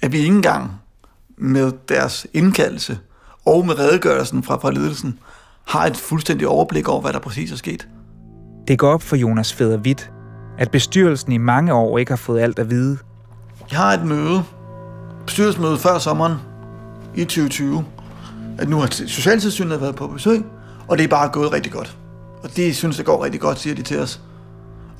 at 0.00 0.12
vi 0.12 0.18
ikke 0.18 0.34
engang 0.34 0.70
med 1.36 1.72
deres 1.88 2.26
indkaldelse 2.32 2.98
og 3.44 3.66
med 3.66 3.78
redegørelsen 3.78 4.42
fra, 4.42 4.56
fra 4.56 4.70
ledelsen 4.70 5.18
har 5.66 5.86
et 5.86 5.96
fuldstændigt 5.96 6.48
overblik 6.48 6.88
over, 6.88 7.00
hvad 7.00 7.12
der 7.12 7.18
præcis 7.18 7.52
er 7.52 7.56
sket. 7.56 7.88
Det 8.68 8.78
går 8.78 8.90
op 8.90 9.02
for 9.02 9.16
Jonas 9.16 9.52
Fæder 9.52 9.78
Witt, 9.78 10.10
at 10.58 10.70
bestyrelsen 10.70 11.32
i 11.32 11.38
mange 11.38 11.74
år 11.74 11.98
ikke 11.98 12.12
har 12.12 12.16
fået 12.16 12.40
alt 12.40 12.58
at 12.58 12.70
vide. 12.70 12.98
Jeg 13.70 13.78
har 13.78 13.92
et 13.92 14.04
møde, 14.04 14.42
bestyrelsesmøde 15.26 15.78
før 15.78 15.98
sommeren 15.98 16.34
i 17.14 17.24
2020, 17.24 17.84
at 18.58 18.68
nu 18.68 18.76
har 18.76 18.86
Socialtilsynet 18.90 19.80
været 19.80 19.96
på 19.96 20.06
besøg, 20.06 20.44
og 20.88 20.98
det 20.98 21.04
er 21.04 21.08
bare 21.08 21.28
gået 21.28 21.52
rigtig 21.52 21.72
godt. 21.72 21.96
Og 22.42 22.56
de 22.56 22.74
synes, 22.74 22.96
det 22.96 23.06
går 23.06 23.24
rigtig 23.24 23.40
godt, 23.40 23.58
siger 23.58 23.74
de 23.74 23.82
til 23.82 24.00
os. 24.00 24.20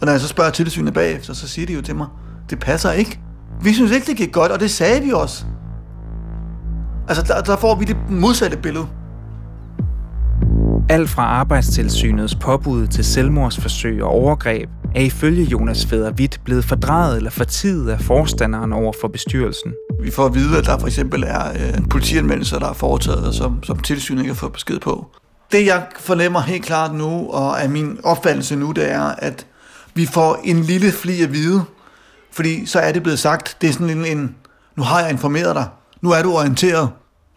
Og 0.01 0.07
når 0.07 0.13
jeg 0.13 0.21
så 0.21 0.29
spørger 0.29 0.51
tilsynet 0.51 0.95
bagefter, 0.95 1.35
så 1.35 1.49
siger 1.49 1.67
de 1.67 1.73
jo 1.73 1.83
til 1.83 1.97
mig, 1.97 2.07
det 2.51 2.59
passer 2.59 2.93
ikke. 2.93 3.21
Vi 3.63 3.73
synes 3.73 3.93
ikke, 3.93 4.07
det 4.07 4.17
gik 4.17 4.33
godt, 4.33 4.53
og 4.53 4.61
det 4.61 4.71
sagde 4.71 5.03
vi 5.03 5.13
også. 5.13 5.45
Altså, 7.09 7.23
der, 7.23 7.41
der 7.41 7.57
får 7.57 7.75
vi 7.75 7.85
det 7.85 7.97
modsatte 8.11 8.57
billede. 8.57 8.87
Alt 10.89 11.11
fra 11.11 11.23
arbejdstilsynets 11.23 12.35
påbud 12.35 12.87
til 12.87 13.05
selvmordsforsøg 13.05 14.03
og 14.03 14.11
overgreb 14.11 14.71
er 14.95 15.01
ifølge 15.01 15.45
Jonas 15.45 15.87
Fæder 15.87 16.13
Witt 16.13 16.41
blevet 16.45 16.65
fordrejet 16.65 17.17
eller 17.17 17.31
fortidet 17.31 17.91
af 17.91 18.01
forstanderen 18.01 18.73
over 18.73 18.93
for 19.01 19.09
bestyrelsen. 19.09 19.73
Vi 20.03 20.11
får 20.11 20.27
at 20.27 20.35
vide, 20.35 20.59
at 20.59 20.65
der 20.65 20.79
for 20.79 20.87
eksempel 20.87 21.23
er 21.23 21.51
øh, 21.51 21.79
en 21.79 21.89
politianmeldelse, 21.89 22.57
der 22.57 22.69
er 22.69 22.73
foretaget, 22.73 23.35
som, 23.35 23.63
som 23.63 23.79
tilsynet 23.79 24.21
ikke 24.21 24.33
har 24.33 24.39
fået 24.39 24.53
besked 24.53 24.81
på. 24.81 25.07
Det 25.53 25.67
jeg 25.67 25.87
fornemmer 25.99 26.41
helt 26.41 26.65
klart 26.65 26.95
nu, 26.95 27.31
og 27.31 27.57
er 27.59 27.69
min 27.69 27.99
opfattelse 28.05 28.57
nu, 28.57 28.73
det 28.73 28.93
er, 28.93 29.03
at 29.03 29.47
vi 29.95 30.07
får 30.07 30.41
en 30.45 30.61
lille 30.61 30.93
fli 30.93 31.23
at 31.23 31.33
vide, 31.33 31.65
fordi 32.33 32.67
så 32.67 32.79
er 32.79 32.93
det 32.93 33.03
blevet 33.03 33.19
sagt, 33.19 33.57
det 33.61 33.69
er 33.69 33.73
sådan 33.73 33.91
en, 33.91 34.05
en 34.05 34.35
nu 34.77 34.83
har 34.83 35.01
jeg 35.01 35.11
informeret 35.11 35.57
dig, 35.57 35.67
nu 36.03 36.11
er 36.11 36.23
du 36.23 36.33
orienteret, 36.33 36.89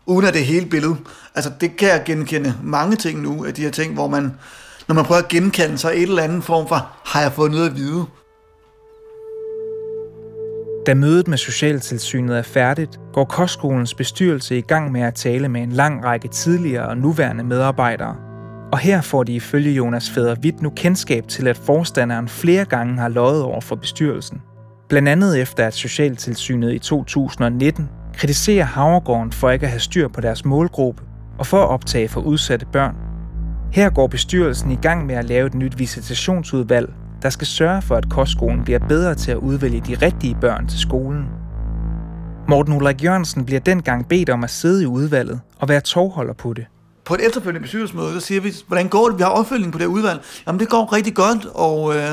uden 0.09 0.25
at 0.25 0.33
det 0.33 0.45
hele 0.45 0.65
billedet. 0.65 0.97
Altså 1.35 1.51
det 1.61 1.77
kan 1.77 1.89
jeg 1.89 2.01
genkende 2.05 2.53
mange 2.63 2.95
ting 2.95 3.21
nu, 3.21 3.45
af 3.45 3.53
de 3.53 3.61
her 3.61 3.71
ting, 3.71 3.93
hvor 3.93 4.07
man, 4.07 4.33
når 4.87 4.95
man 4.95 5.05
prøver 5.05 5.21
at 5.21 5.27
genkalde 5.27 5.77
sig 5.77 5.91
et 5.95 6.01
eller 6.01 6.23
andet 6.23 6.43
form 6.43 6.67
for, 6.67 6.89
har 7.05 7.21
jeg 7.21 7.31
fået 7.31 7.51
noget 7.51 7.69
at 7.69 7.75
vide? 7.75 8.05
Da 10.85 10.93
mødet 10.93 11.27
med 11.27 11.37
Socialtilsynet 11.37 12.37
er 12.37 12.41
færdigt, 12.41 12.99
går 13.13 13.25
kostskolens 13.25 13.93
bestyrelse 13.93 14.57
i 14.57 14.61
gang 14.61 14.91
med 14.91 15.01
at 15.01 15.15
tale 15.15 15.49
med 15.49 15.61
en 15.61 15.71
lang 15.71 16.03
række 16.05 16.27
tidligere 16.27 16.87
og 16.87 16.97
nuværende 16.97 17.43
medarbejdere. 17.43 18.15
Og 18.71 18.79
her 18.79 19.01
får 19.01 19.23
de 19.23 19.33
ifølge 19.33 19.71
Jonas 19.71 20.09
Fæder 20.09 20.35
vidt 20.41 20.61
nu 20.61 20.69
kendskab 20.69 21.27
til, 21.27 21.47
at 21.47 21.57
forstanderen 21.57 22.27
flere 22.27 22.65
gange 22.65 22.97
har 22.97 23.09
løjet 23.09 23.43
over 23.43 23.61
for 23.61 23.75
bestyrelsen. 23.75 24.41
Blandt 24.89 25.09
andet 25.09 25.41
efter, 25.41 25.67
at 25.67 25.73
Socialtilsynet 25.73 26.73
i 26.73 26.79
2019 26.79 27.89
kritiserer 28.19 28.65
Havregården 28.65 29.31
for 29.31 29.49
ikke 29.49 29.65
at 29.65 29.69
have 29.69 29.79
styr 29.79 30.07
på 30.07 30.21
deres 30.21 30.45
målgruppe 30.45 31.03
og 31.37 31.47
for 31.47 31.63
at 31.63 31.69
optage 31.69 32.07
for 32.09 32.21
udsatte 32.21 32.65
børn. 32.65 32.95
Her 33.73 33.89
går 33.89 34.07
bestyrelsen 34.07 34.71
i 34.71 34.75
gang 34.75 35.05
med 35.05 35.15
at 35.15 35.25
lave 35.25 35.47
et 35.47 35.53
nyt 35.53 35.79
visitationsudvalg, 35.79 36.93
der 37.21 37.29
skal 37.29 37.47
sørge 37.47 37.81
for, 37.81 37.95
at 37.95 38.09
kostskolen 38.09 38.63
bliver 38.63 38.79
bedre 38.79 39.15
til 39.15 39.31
at 39.31 39.37
udvælge 39.37 39.81
de 39.87 39.95
rigtige 40.01 40.37
børn 40.41 40.67
til 40.67 40.79
skolen. 40.79 41.25
Morten 42.47 42.73
Ulrik 42.73 43.03
Jørgensen 43.03 43.45
bliver 43.45 43.59
dengang 43.59 44.07
bedt 44.07 44.29
om 44.29 44.43
at 44.43 44.49
sidde 44.49 44.83
i 44.83 44.85
udvalget 44.85 45.39
og 45.59 45.69
være 45.69 45.81
tovholder 45.81 46.33
på 46.33 46.53
det. 46.53 46.65
På 47.05 47.13
et 47.13 47.25
efterfølgende 47.27 47.61
bestyrelsesmøde, 47.61 48.13
så 48.13 48.19
siger 48.19 48.41
vi, 48.41 48.53
hvordan 48.67 48.87
går 48.87 49.07
det? 49.09 49.17
Vi 49.17 49.23
har 49.23 49.29
opfølgning 49.29 49.71
på 49.73 49.79
det 49.79 49.85
udvalg. 49.85 50.19
Jamen, 50.47 50.59
det 50.59 50.69
går 50.69 50.93
rigtig 50.93 51.15
godt, 51.15 51.45
og 51.55 51.95
øh, 51.95 52.11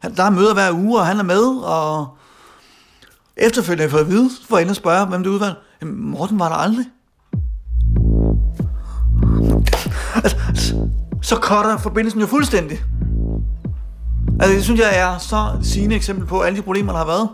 han- 0.00 0.14
der 0.16 0.22
er 0.22 0.30
møder 0.30 0.54
hver 0.54 0.72
uge, 0.72 0.98
og 1.00 1.06
han 1.06 1.18
er 1.18 1.22
med, 1.24 1.44
og 1.64 2.06
efterfølgende 3.38 3.82
har 3.82 3.86
jeg 3.86 3.90
fået 3.90 4.00
at 4.00 4.08
vide, 4.10 4.30
for 4.48 4.56
at 4.56 4.76
spørge, 4.76 5.06
hvem 5.06 5.22
det 5.22 5.30
udvalg. 5.30 5.54
Jamen, 5.80 6.10
Morten 6.10 6.38
var 6.38 6.48
der 6.48 6.56
aldrig. 6.56 6.86
Altså, 10.14 10.36
altså 10.48 10.88
så 11.22 11.36
cutter 11.36 11.78
forbindelsen 11.78 12.20
jo 12.20 12.26
fuldstændig. 12.26 12.78
Altså, 14.40 14.54
det 14.56 14.64
synes 14.64 14.80
jeg 14.80 14.98
er 14.98 15.18
så 15.18 15.58
sigende 15.62 15.96
eksempel 15.96 16.26
på 16.26 16.40
alle 16.40 16.58
de 16.58 16.62
problemer, 16.62 16.92
der 16.92 16.98
har 16.98 17.06
været. 17.06 17.28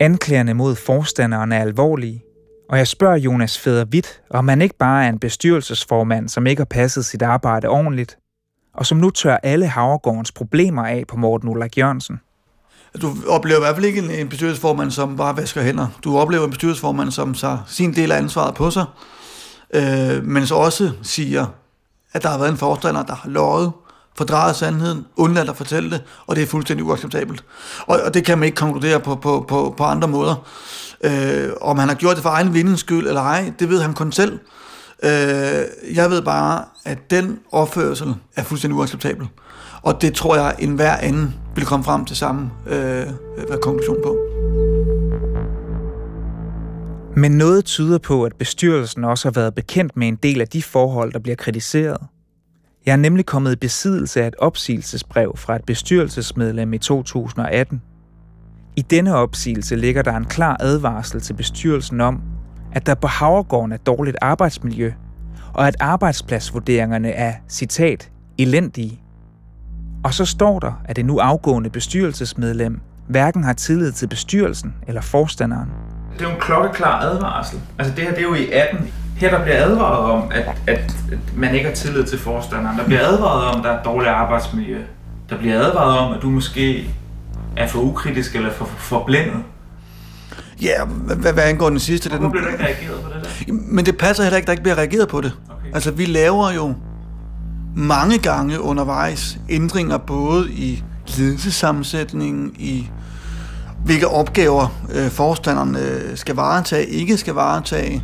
Anklagerne 0.00 0.54
mod 0.54 0.74
forstanderen 0.74 1.52
er 1.52 1.60
alvorlige, 1.60 2.22
og 2.70 2.78
jeg 2.78 2.86
spørger 2.86 3.16
Jonas 3.16 3.58
Federvidt, 3.58 4.22
om 4.30 4.48
han 4.48 4.62
ikke 4.62 4.76
bare 4.78 5.04
er 5.04 5.08
en 5.08 5.18
bestyrelsesformand, 5.18 6.28
som 6.28 6.46
ikke 6.46 6.60
har 6.60 6.64
passet 6.64 7.04
sit 7.04 7.22
arbejde 7.22 7.68
ordentligt, 7.68 8.18
og 8.74 8.86
som 8.86 8.98
nu 8.98 9.10
tør 9.10 9.36
alle 9.42 9.66
Havregårdens 9.66 10.32
problemer 10.32 10.86
af 10.86 11.04
på 11.08 11.16
Morten 11.16 11.48
Ulrik 11.48 11.78
Jørgensen. 11.78 12.20
Du 13.02 13.14
oplever 13.28 13.58
i 13.58 13.60
hvert 13.60 13.74
fald 13.74 13.86
ikke 13.86 13.98
en, 13.98 14.10
en 14.10 14.28
bestyrelsesformand, 14.28 14.90
som 14.90 15.16
bare 15.16 15.36
vasker 15.36 15.62
hænder. 15.62 15.86
Du 16.04 16.18
oplever 16.18 16.44
en 16.44 16.50
bestyrelsesformand, 16.50 17.10
som 17.10 17.34
tager 17.34 17.58
sin 17.66 17.94
del 17.94 18.12
af 18.12 18.16
ansvaret 18.16 18.54
på 18.54 18.70
sig, 18.70 18.84
øh, 19.74 20.24
men 20.24 20.46
så 20.46 20.54
også 20.54 20.92
siger, 21.02 21.46
at 22.12 22.22
der 22.22 22.28
har 22.28 22.38
været 22.38 22.50
en 22.50 22.56
forstander, 22.56 23.02
der 23.02 23.14
har 23.14 23.28
løjet, 23.28 23.72
fordrejet 24.18 24.56
sandheden, 24.56 25.06
undladt 25.16 25.48
at 25.48 25.56
fortælle 25.56 25.90
det, 25.90 26.02
og 26.26 26.36
det 26.36 26.42
er 26.42 26.46
fuldstændig 26.46 26.86
uacceptabelt. 26.86 27.44
Og, 27.86 28.00
og 28.04 28.14
det 28.14 28.24
kan 28.24 28.38
man 28.38 28.46
ikke 28.46 28.56
konkludere 28.56 29.00
på, 29.00 29.14
på, 29.14 29.44
på, 29.48 29.74
på 29.76 29.84
andre 29.84 30.08
måder. 30.08 30.34
Øh, 31.04 31.50
om 31.60 31.78
han 31.78 31.88
har 31.88 31.94
gjort 31.94 32.14
det 32.16 32.22
for 32.22 32.30
egen 32.30 32.54
vindens 32.54 32.80
skyld 32.80 33.06
eller 33.06 33.22
ej, 33.22 33.52
det 33.58 33.68
ved 33.68 33.82
han 33.82 33.94
kun 33.94 34.12
selv. 34.12 34.38
Øh, 35.04 35.96
jeg 35.96 36.10
ved 36.10 36.22
bare, 36.22 36.64
at 36.84 37.10
den 37.10 37.38
opførsel 37.52 38.14
er 38.36 38.42
fuldstændig 38.42 38.78
uacceptabel. 38.78 39.28
Og 39.82 40.02
det 40.02 40.14
tror 40.14 40.36
jeg, 40.36 40.54
en 40.58 40.74
hver 40.74 40.96
anden 40.96 41.34
vil 41.54 41.64
komme 41.64 41.84
frem 41.84 42.04
til 42.04 42.16
samme 42.16 42.50
øh, 42.66 43.06
konklusion 43.62 43.96
på. 44.04 44.18
Men 47.16 47.32
noget 47.32 47.64
tyder 47.64 47.98
på, 47.98 48.24
at 48.24 48.32
bestyrelsen 48.38 49.04
også 49.04 49.28
har 49.28 49.32
været 49.32 49.54
bekendt 49.54 49.96
med 49.96 50.08
en 50.08 50.16
del 50.16 50.40
af 50.40 50.48
de 50.48 50.62
forhold, 50.62 51.12
der 51.12 51.18
bliver 51.18 51.36
kritiseret. 51.36 51.96
Jeg 52.86 52.92
er 52.92 52.96
nemlig 52.96 53.26
kommet 53.26 53.52
i 53.52 53.56
besiddelse 53.56 54.22
af 54.22 54.26
et 54.26 54.34
opsigelsesbrev 54.38 55.36
fra 55.36 55.56
et 55.56 55.64
bestyrelsesmedlem 55.64 56.72
i 56.72 56.78
2018. 56.78 57.82
I 58.76 58.82
denne 58.82 59.14
opsigelse 59.14 59.76
ligger 59.76 60.02
der 60.02 60.16
en 60.16 60.24
klar 60.24 60.56
advarsel 60.60 61.20
til 61.20 61.34
bestyrelsen 61.34 62.00
om, 62.00 62.22
at 62.72 62.86
der 62.86 62.94
på 62.94 63.06
Havregården 63.06 63.72
er 63.72 63.76
dårligt 63.76 64.16
arbejdsmiljø, 64.20 64.92
og 65.54 65.68
at 65.68 65.76
arbejdspladsvurderingerne 65.80 67.10
er, 67.10 67.34
citat, 67.48 68.10
elendige. 68.38 69.00
Og 70.04 70.14
så 70.14 70.24
står 70.24 70.58
der, 70.58 70.82
at 70.84 70.96
det 70.96 71.04
nu 71.04 71.18
afgående 71.18 71.70
bestyrelsesmedlem 71.70 72.80
hverken 73.08 73.44
har 73.44 73.52
tillid 73.52 73.92
til 73.92 74.06
bestyrelsen 74.06 74.74
eller 74.86 75.00
forstanderen. 75.00 75.68
Det 76.12 76.20
er 76.20 76.28
jo 76.28 76.34
en 76.34 76.40
klokkeklar 76.40 77.00
advarsel. 77.00 77.60
Altså 77.78 77.94
det 77.94 78.04
her, 78.04 78.10
det 78.10 78.18
er 78.18 78.22
jo 78.22 78.34
i 78.34 78.50
18. 78.50 78.92
Her 79.16 79.30
der 79.30 79.42
bliver 79.42 79.64
advaret 79.64 80.10
om, 80.12 80.30
at, 80.34 80.48
at, 80.66 80.78
at 81.12 81.20
man 81.36 81.54
ikke 81.54 81.66
har 81.66 81.74
tillid 81.74 82.04
til 82.04 82.18
forstanderen. 82.18 82.78
Der 82.78 82.84
bliver 82.84 83.06
advaret 83.06 83.44
om, 83.44 83.60
at 83.60 83.64
der 83.64 83.70
er 83.70 83.82
dårligt 83.82 84.10
arbejdsmiljø. 84.10 84.82
Der 85.30 85.38
bliver 85.38 85.58
advaret 85.58 85.98
om, 85.98 86.12
at 86.12 86.22
du 86.22 86.30
måske 86.30 86.94
er 87.56 87.66
for 87.66 87.80
ukritisk 87.80 88.36
eller 88.36 88.50
for 88.50 88.64
forblændet. 88.64 89.42
Ja, 90.62 90.84
hvad, 90.84 91.32
hvad 91.32 91.44
angår 91.44 91.70
den 91.70 91.78
sidste... 91.78 92.08
Hvorfor 92.08 92.28
bliver 92.28 92.44
der 92.44 92.50
ikke 92.50 92.64
reageret 92.64 93.02
på 93.02 93.08
det 93.14 93.44
der? 93.46 93.52
Men 93.52 93.86
det 93.86 93.98
passer 93.98 94.22
heller 94.22 94.36
ikke, 94.36 94.46
der 94.46 94.52
ikke 94.52 94.62
bliver 94.62 94.78
reageret 94.78 95.08
på 95.08 95.20
det. 95.20 95.32
Okay. 95.50 95.74
Altså, 95.74 95.90
vi 95.90 96.04
laver 96.04 96.52
jo 96.52 96.74
mange 97.76 98.18
gange 98.18 98.60
undervejs 98.60 99.38
ændringer 99.48 99.98
både 99.98 100.50
i 100.50 100.82
ledelsesammensætningen, 101.16 102.52
i 102.58 102.88
hvilke 103.84 104.08
opgaver 104.08 104.82
øh, 104.94 105.10
forstanderen 105.10 105.76
øh, 105.76 106.16
skal 106.16 106.34
varetage, 106.34 106.86
ikke 106.86 107.16
skal 107.16 107.34
varetage. 107.34 108.02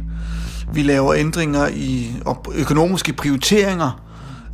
Vi 0.73 0.83
laver 0.83 1.15
ændringer 1.15 1.69
i 1.75 2.13
økonomiske 2.55 3.13
prioriteringer 3.13 4.03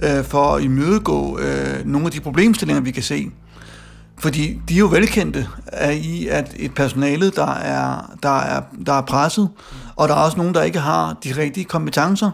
øh, 0.02 0.24
for 0.24 0.54
at 0.54 0.62
imødegå 0.62 1.38
øh, 1.38 1.86
nogle 1.86 2.06
af 2.06 2.12
de 2.12 2.20
problemstillinger, 2.20 2.82
vi 2.82 2.90
kan 2.90 3.02
se. 3.02 3.30
Fordi 4.18 4.60
de 4.68 4.74
er 4.74 4.78
jo 4.78 4.86
velkendte 4.86 5.46
af 5.66 5.94
i, 5.94 6.26
at 6.28 6.52
et 6.56 6.74
personale, 6.74 7.30
der 7.30 7.54
er, 7.54 8.10
der, 8.22 8.38
er, 8.38 8.60
der 8.86 8.92
er 8.92 9.02
presset, 9.02 9.48
og 9.96 10.08
der 10.08 10.14
er 10.14 10.18
også 10.18 10.36
nogen, 10.36 10.54
der 10.54 10.62
ikke 10.62 10.78
har 10.78 11.16
de 11.24 11.34
rigtige 11.36 11.64
kompetencer. 11.64 12.30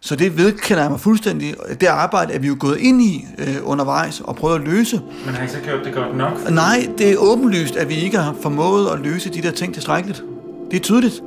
Så 0.00 0.16
det 0.16 0.38
vedkender 0.38 0.82
jeg 0.82 0.90
mig 0.90 1.00
fuldstændig. 1.00 1.54
Det 1.80 1.86
arbejde 1.86 2.32
er 2.32 2.38
vi 2.38 2.46
jo 2.46 2.56
gået 2.60 2.78
ind 2.78 3.02
i 3.02 3.26
øh, 3.38 3.56
undervejs 3.62 4.20
og 4.20 4.36
prøvet 4.36 4.54
at 4.54 4.60
løse. 4.60 5.00
Men 5.26 5.34
har 5.34 5.44
I 5.44 5.48
så 5.48 5.58
gjort 5.64 5.84
det 5.84 5.94
godt 5.94 6.16
nok? 6.16 6.50
Nej, 6.50 6.88
det 6.98 7.12
er 7.12 7.16
åbenlyst, 7.16 7.76
at 7.76 7.88
vi 7.88 7.94
ikke 7.94 8.18
har 8.18 8.34
formået 8.42 8.88
at 8.88 9.00
løse 9.00 9.30
de 9.30 9.42
der 9.42 9.50
ting 9.50 9.74
tilstrækkeligt. 9.74 10.22
Det 10.70 10.76
er 10.76 10.80
tydeligt. 10.80 11.22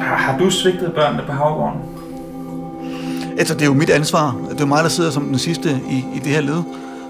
Har 0.00 0.38
du 0.38 0.50
svigtet 0.50 0.92
børnene 0.94 1.22
på 1.26 1.32
havgården? 1.32 1.95
Altså, 3.38 3.54
det 3.54 3.62
er 3.62 3.66
jo 3.66 3.74
mit 3.74 3.90
ansvar. 3.90 4.36
Det 4.48 4.56
er 4.56 4.60
jo 4.60 4.66
mig, 4.66 4.82
der 4.82 4.88
sidder 4.88 5.10
som 5.10 5.26
den 5.26 5.38
sidste 5.38 5.80
i, 5.90 6.04
i 6.14 6.18
det 6.18 6.32
her 6.32 6.40
led. 6.40 6.62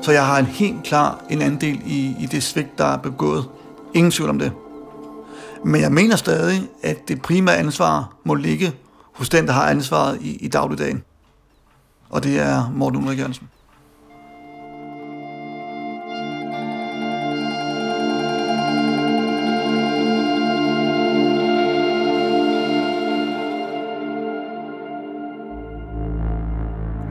Så 0.02 0.12
jeg 0.12 0.26
har 0.26 0.38
en 0.38 0.46
helt 0.46 0.82
klar 0.84 1.24
en 1.30 1.42
andel 1.42 1.80
i, 1.86 2.16
i 2.20 2.26
det 2.26 2.42
svigt, 2.42 2.78
der 2.78 2.84
er 2.84 2.96
begået. 2.96 3.44
Ingen 3.94 4.10
tvivl 4.10 4.30
om 4.30 4.38
det. 4.38 4.52
Men 5.64 5.80
jeg 5.80 5.92
mener 5.92 6.16
stadig, 6.16 6.68
at 6.82 7.08
det 7.08 7.22
primære 7.22 7.56
ansvar 7.56 8.16
må 8.24 8.34
ligge 8.34 8.72
hos 9.12 9.28
den, 9.28 9.46
der 9.46 9.52
har 9.52 9.70
ansvaret 9.70 10.18
i, 10.20 10.36
i 10.36 10.48
dagligdagen. 10.48 11.02
Og 12.10 12.24
det 12.24 12.40
er 12.40 12.72
Morten 12.74 13.02
Ulrik 13.04 13.18
Jørgensen. 13.18 13.48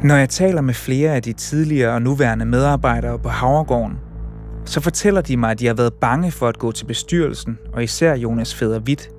Når 0.05 0.15
jeg 0.15 0.29
taler 0.29 0.61
med 0.61 0.73
flere 0.73 1.11
af 1.15 1.23
de 1.23 1.33
tidligere 1.33 1.93
og 1.93 2.01
nuværende 2.01 2.45
medarbejdere 2.45 3.19
på 3.19 3.29
Havregården, 3.29 3.97
så 4.65 4.81
fortæller 4.81 5.21
de 5.21 5.37
mig, 5.37 5.51
at 5.51 5.59
de 5.59 5.67
har 5.67 5.73
været 5.73 5.93
bange 5.93 6.31
for 6.31 6.47
at 6.47 6.59
gå 6.59 6.71
til 6.71 6.85
bestyrelsen, 6.85 7.57
og 7.73 7.83
især 7.83 8.15
Jonas 8.15 8.55
Feder 8.55 8.79
Witt. 8.79 9.09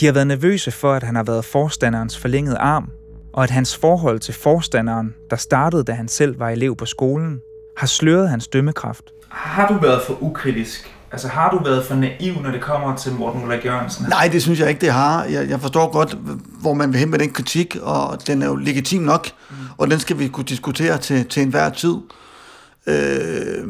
De 0.00 0.06
har 0.06 0.12
været 0.12 0.26
nervøse 0.26 0.70
for, 0.70 0.92
at 0.92 1.02
han 1.02 1.14
har 1.14 1.22
været 1.22 1.44
forstanderens 1.44 2.18
forlængede 2.18 2.56
arm, 2.56 2.90
og 3.32 3.42
at 3.44 3.50
hans 3.50 3.76
forhold 3.76 4.18
til 4.18 4.34
forstanderen, 4.34 5.14
der 5.30 5.36
startede, 5.36 5.84
da 5.84 5.92
han 5.92 6.08
selv 6.08 6.38
var 6.38 6.48
elev 6.48 6.76
på 6.76 6.86
skolen, 6.86 7.40
har 7.76 7.86
sløret 7.86 8.28
hans 8.28 8.48
dømmekraft. 8.48 9.04
Har 9.28 9.68
du 9.68 9.74
været 9.74 10.02
for 10.06 10.22
ukritisk? 10.22 10.94
Altså 11.12 11.28
har 11.28 11.50
du 11.50 11.64
været 11.64 11.84
for 11.84 11.94
naiv, 11.94 12.42
når 12.42 12.50
det 12.50 12.60
kommer 12.60 12.96
til 12.96 13.12
Morten 13.12 13.42
Ulrik 13.44 13.64
Jørgensen? 13.64 14.06
Nej, 14.08 14.28
det 14.32 14.42
synes 14.42 14.60
jeg 14.60 14.68
ikke, 14.68 14.80
det 14.80 14.92
har. 14.92 15.24
Jeg, 15.24 15.48
jeg 15.48 15.60
forstår 15.60 15.92
godt, 15.92 16.18
hvor 16.60 16.74
man 16.74 16.92
vil 16.92 17.00
hen 17.00 17.10
med 17.10 17.18
den 17.18 17.30
kritik, 17.30 17.76
og 17.82 18.26
den 18.26 18.42
er 18.42 18.46
jo 18.46 18.56
legitim 18.56 19.02
nok, 19.02 19.28
mm. 19.50 19.56
Og 19.76 19.90
den 19.90 20.00
skal 20.00 20.18
vi 20.18 20.28
kunne 20.28 20.44
diskutere 20.44 20.98
til, 20.98 21.28
til 21.28 21.42
enhver 21.42 21.70
tid. 21.70 21.96
Øh... 22.86 23.68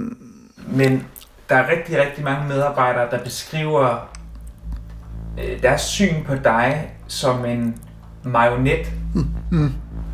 Men 0.67 1.07
der 1.49 1.57
er 1.57 1.71
rigtig, 1.71 2.01
rigtig 2.01 2.25
mange 2.25 2.49
medarbejdere, 2.49 3.11
der 3.11 3.19
beskriver 3.25 4.11
øh, 5.39 5.63
deres 5.63 5.81
syn 5.81 6.25
på 6.25 6.35
dig 6.35 6.91
som 7.09 7.45
en 7.45 7.77
marionet. 8.25 8.93
Mm. 9.15 9.27
Mm. 9.51 9.73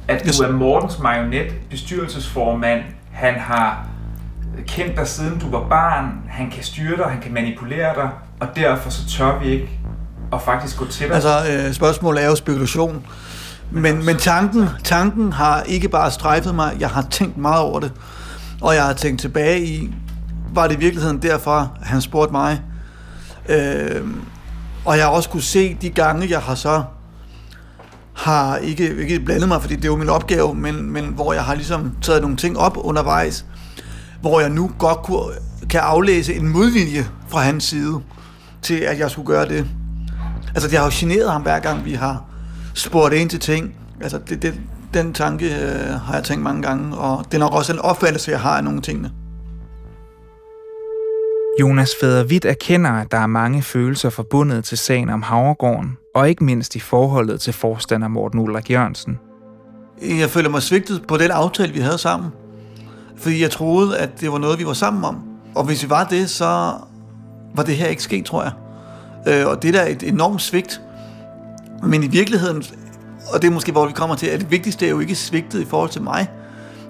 At 0.08 0.24
du 0.24 0.42
er 0.42 0.52
Mortens 0.52 0.98
marionet, 0.98 1.52
bestyrelsesformand. 1.70 2.82
Han 3.12 3.34
har 3.34 3.88
kendt 4.66 4.96
dig 4.96 5.06
siden 5.08 5.38
du 5.38 5.50
var 5.50 5.68
barn, 5.68 6.22
han 6.28 6.50
kan 6.50 6.62
styre 6.62 6.96
dig, 6.96 7.04
han 7.04 7.20
kan 7.22 7.34
manipulere 7.34 7.94
dig, 7.94 8.10
og 8.40 8.48
derfor 8.56 8.90
så 8.90 9.08
tør 9.08 9.38
vi 9.38 9.46
ikke 9.46 9.80
at 10.32 10.42
faktisk 10.42 10.78
gå 10.78 10.86
til 10.86 11.06
dig. 11.06 11.14
Altså, 11.14 11.42
øh, 11.50 11.72
spørgsmålet 11.72 12.22
er 12.22 12.26
jo 12.26 12.36
spekulation. 12.36 13.06
Men, 13.70 14.04
men 14.04 14.16
tanken, 14.16 14.68
tanken 14.84 15.32
har 15.32 15.62
ikke 15.62 15.88
bare 15.88 16.10
strejfet 16.10 16.54
mig, 16.54 16.76
jeg 16.80 16.88
har 16.88 17.02
tænkt 17.02 17.36
meget 17.36 17.62
over 17.62 17.80
det. 17.80 17.92
Og 18.60 18.74
jeg 18.74 18.84
har 18.84 18.92
tænkt 18.92 19.20
tilbage 19.20 19.66
i, 19.66 19.94
var 20.54 20.66
det 20.66 20.74
i 20.74 20.78
virkeligheden 20.78 21.22
derfor, 21.22 21.76
han 21.82 22.00
spurgte 22.00 22.32
mig. 22.32 22.62
Øh, 23.48 24.06
og 24.84 24.96
jeg 24.96 25.04
har 25.04 25.10
også 25.10 25.28
kunne 25.28 25.42
se 25.42 25.76
de 25.82 25.90
gange, 25.90 26.30
jeg 26.30 26.40
har 26.40 26.54
så 26.54 26.82
har 28.14 28.56
ikke, 28.56 28.96
ikke 28.96 29.20
blandet 29.20 29.48
mig, 29.48 29.60
fordi 29.60 29.76
det 29.76 29.84
er 29.84 29.88
jo 29.88 29.96
min 29.96 30.08
opgave, 30.08 30.54
men, 30.54 30.90
men 30.90 31.04
hvor 31.04 31.32
jeg 31.32 31.44
har 31.44 31.54
ligesom 31.54 31.92
taget 32.02 32.22
nogle 32.22 32.36
ting 32.36 32.58
op 32.58 32.76
undervejs, 32.76 33.44
hvor 34.20 34.40
jeg 34.40 34.50
nu 34.50 34.70
godt 34.78 35.02
kunne, 35.02 35.34
kan 35.70 35.80
aflæse 35.80 36.34
en 36.34 36.48
modvilje 36.48 37.06
fra 37.28 37.40
hans 37.40 37.64
side 37.64 38.00
til, 38.62 38.74
at 38.74 38.98
jeg 38.98 39.10
skulle 39.10 39.26
gøre 39.26 39.48
det. 39.48 39.66
Altså, 40.54 40.68
det 40.68 40.78
har 40.78 40.84
jo 40.84 40.90
generet 40.94 41.32
ham 41.32 41.42
hver 41.42 41.58
gang, 41.58 41.84
vi 41.84 41.92
har 41.92 42.24
spurgt 42.78 43.14
ind 43.14 43.30
til 43.30 43.40
ting. 43.40 43.74
Altså, 44.00 44.18
det, 44.28 44.42
det, 44.42 44.60
den 44.94 45.12
tanke 45.14 45.46
øh, 45.46 46.00
har 46.00 46.14
jeg 46.14 46.24
tænkt 46.24 46.42
mange 46.42 46.62
gange, 46.62 46.96
og 46.96 47.24
det 47.24 47.34
er 47.34 47.38
nok 47.38 47.54
også 47.54 47.72
en 47.72 47.78
opfattelse, 47.78 48.30
jeg 48.30 48.40
har 48.40 48.56
af 48.56 48.64
nogle 48.64 48.80
tingene. 48.80 49.10
Jonas 51.60 51.90
Fædervidt 52.00 52.44
erkender, 52.44 52.90
at 52.90 53.12
der 53.12 53.18
er 53.18 53.26
mange 53.26 53.62
følelser 53.62 54.10
forbundet 54.10 54.64
til 54.64 54.78
sagen 54.78 55.10
om 55.10 55.22
Havregården, 55.22 55.96
og 56.14 56.28
ikke 56.28 56.44
mindst 56.44 56.76
i 56.76 56.80
forholdet 56.80 57.40
til 57.40 57.52
forstander 57.52 58.08
Morten 58.08 58.40
Ulrik 58.40 58.70
Jørgensen. 58.70 59.18
Jeg 60.02 60.30
føler 60.30 60.48
mig 60.48 60.62
svigtet 60.62 61.06
på 61.08 61.16
den 61.16 61.30
aftale, 61.30 61.72
vi 61.72 61.80
havde 61.80 61.98
sammen. 61.98 62.30
Fordi 63.16 63.42
jeg 63.42 63.50
troede, 63.50 63.98
at 63.98 64.20
det 64.20 64.32
var 64.32 64.38
noget, 64.38 64.58
vi 64.58 64.66
var 64.66 64.72
sammen 64.72 65.04
om. 65.04 65.20
Og 65.54 65.64
hvis 65.64 65.82
vi 65.82 65.90
var 65.90 66.04
det, 66.04 66.30
så 66.30 66.72
var 67.54 67.62
det 67.62 67.76
her 67.76 67.86
ikke 67.86 68.02
sket, 68.02 68.24
tror 68.24 68.42
jeg. 68.42 68.52
Øh, 69.26 69.46
og 69.48 69.62
det 69.62 69.74
der 69.74 69.80
er 69.80 69.88
et 69.88 70.02
enormt 70.02 70.42
svigt. 70.42 70.80
Men 71.82 72.02
i 72.02 72.06
virkeligheden, 72.06 72.64
og 73.32 73.42
det 73.42 73.48
er 73.48 73.52
måske, 73.52 73.72
hvor 73.72 73.86
vi 73.86 73.92
kommer 73.92 74.16
til, 74.16 74.26
at 74.26 74.40
det 74.40 74.50
vigtigste 74.50 74.86
er 74.86 74.90
jo 74.90 75.00
ikke 75.00 75.14
svigtet 75.14 75.60
i 75.60 75.64
forhold 75.64 75.90
til 75.90 76.02
mig. 76.02 76.30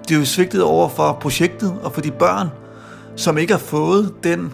Det 0.07 0.15
er 0.15 0.19
jo 0.19 0.25
svigtet 0.25 0.63
over 0.63 0.89
for 0.89 1.17
projektet 1.21 1.75
og 1.83 1.93
for 1.93 2.01
de 2.01 2.11
børn, 2.11 2.47
som 3.15 3.37
ikke 3.37 3.53
har 3.53 3.59
fået 3.59 4.13
den 4.23 4.53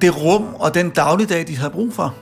det 0.00 0.24
rum 0.24 0.54
og 0.54 0.74
den 0.74 0.90
dagligdag, 0.90 1.46
de 1.46 1.56
har 1.56 1.68
brug 1.68 1.92
for. 1.92 2.14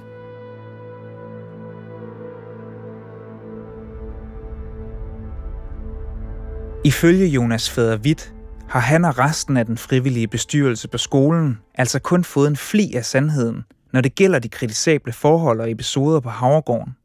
Ifølge 6.85 7.27
Jonas 7.27 7.71
Fader 7.71 7.99
Witt 7.99 8.35
har 8.69 8.81
han 8.81 9.05
og 9.05 9.19
resten 9.19 9.57
af 9.57 9.67
den 9.67 9.79
frivillige 9.79 10.29
bestyrelse 10.29 10.89
på 10.89 10.99
skolen 10.99 11.59
altså 11.75 11.99
kun 11.99 12.25
fået 12.25 12.49
en 12.49 12.57
fli 12.57 12.95
af 12.95 13.05
sandheden, 13.05 13.65
når 13.97 14.01
det 14.01 14.15
gælder 14.15 14.39
de 14.39 14.49
kritisable 14.49 15.13
forhold 15.13 15.61
og 15.61 15.71
episoder 15.71 16.21
på 16.21 16.29
Havregården. 16.29 16.97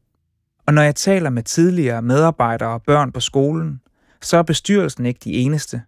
Og 0.66 0.74
når 0.74 0.82
jeg 0.82 0.94
taler 0.94 1.30
med 1.30 1.42
tidligere 1.42 2.02
medarbejdere 2.02 2.68
og 2.68 2.82
børn 2.82 3.12
på 3.12 3.20
skolen, 3.20 3.80
så 4.20 4.36
er 4.36 4.42
bestyrelsen 4.42 5.06
ikke 5.06 5.20
de 5.24 5.32
eneste. 5.32 5.82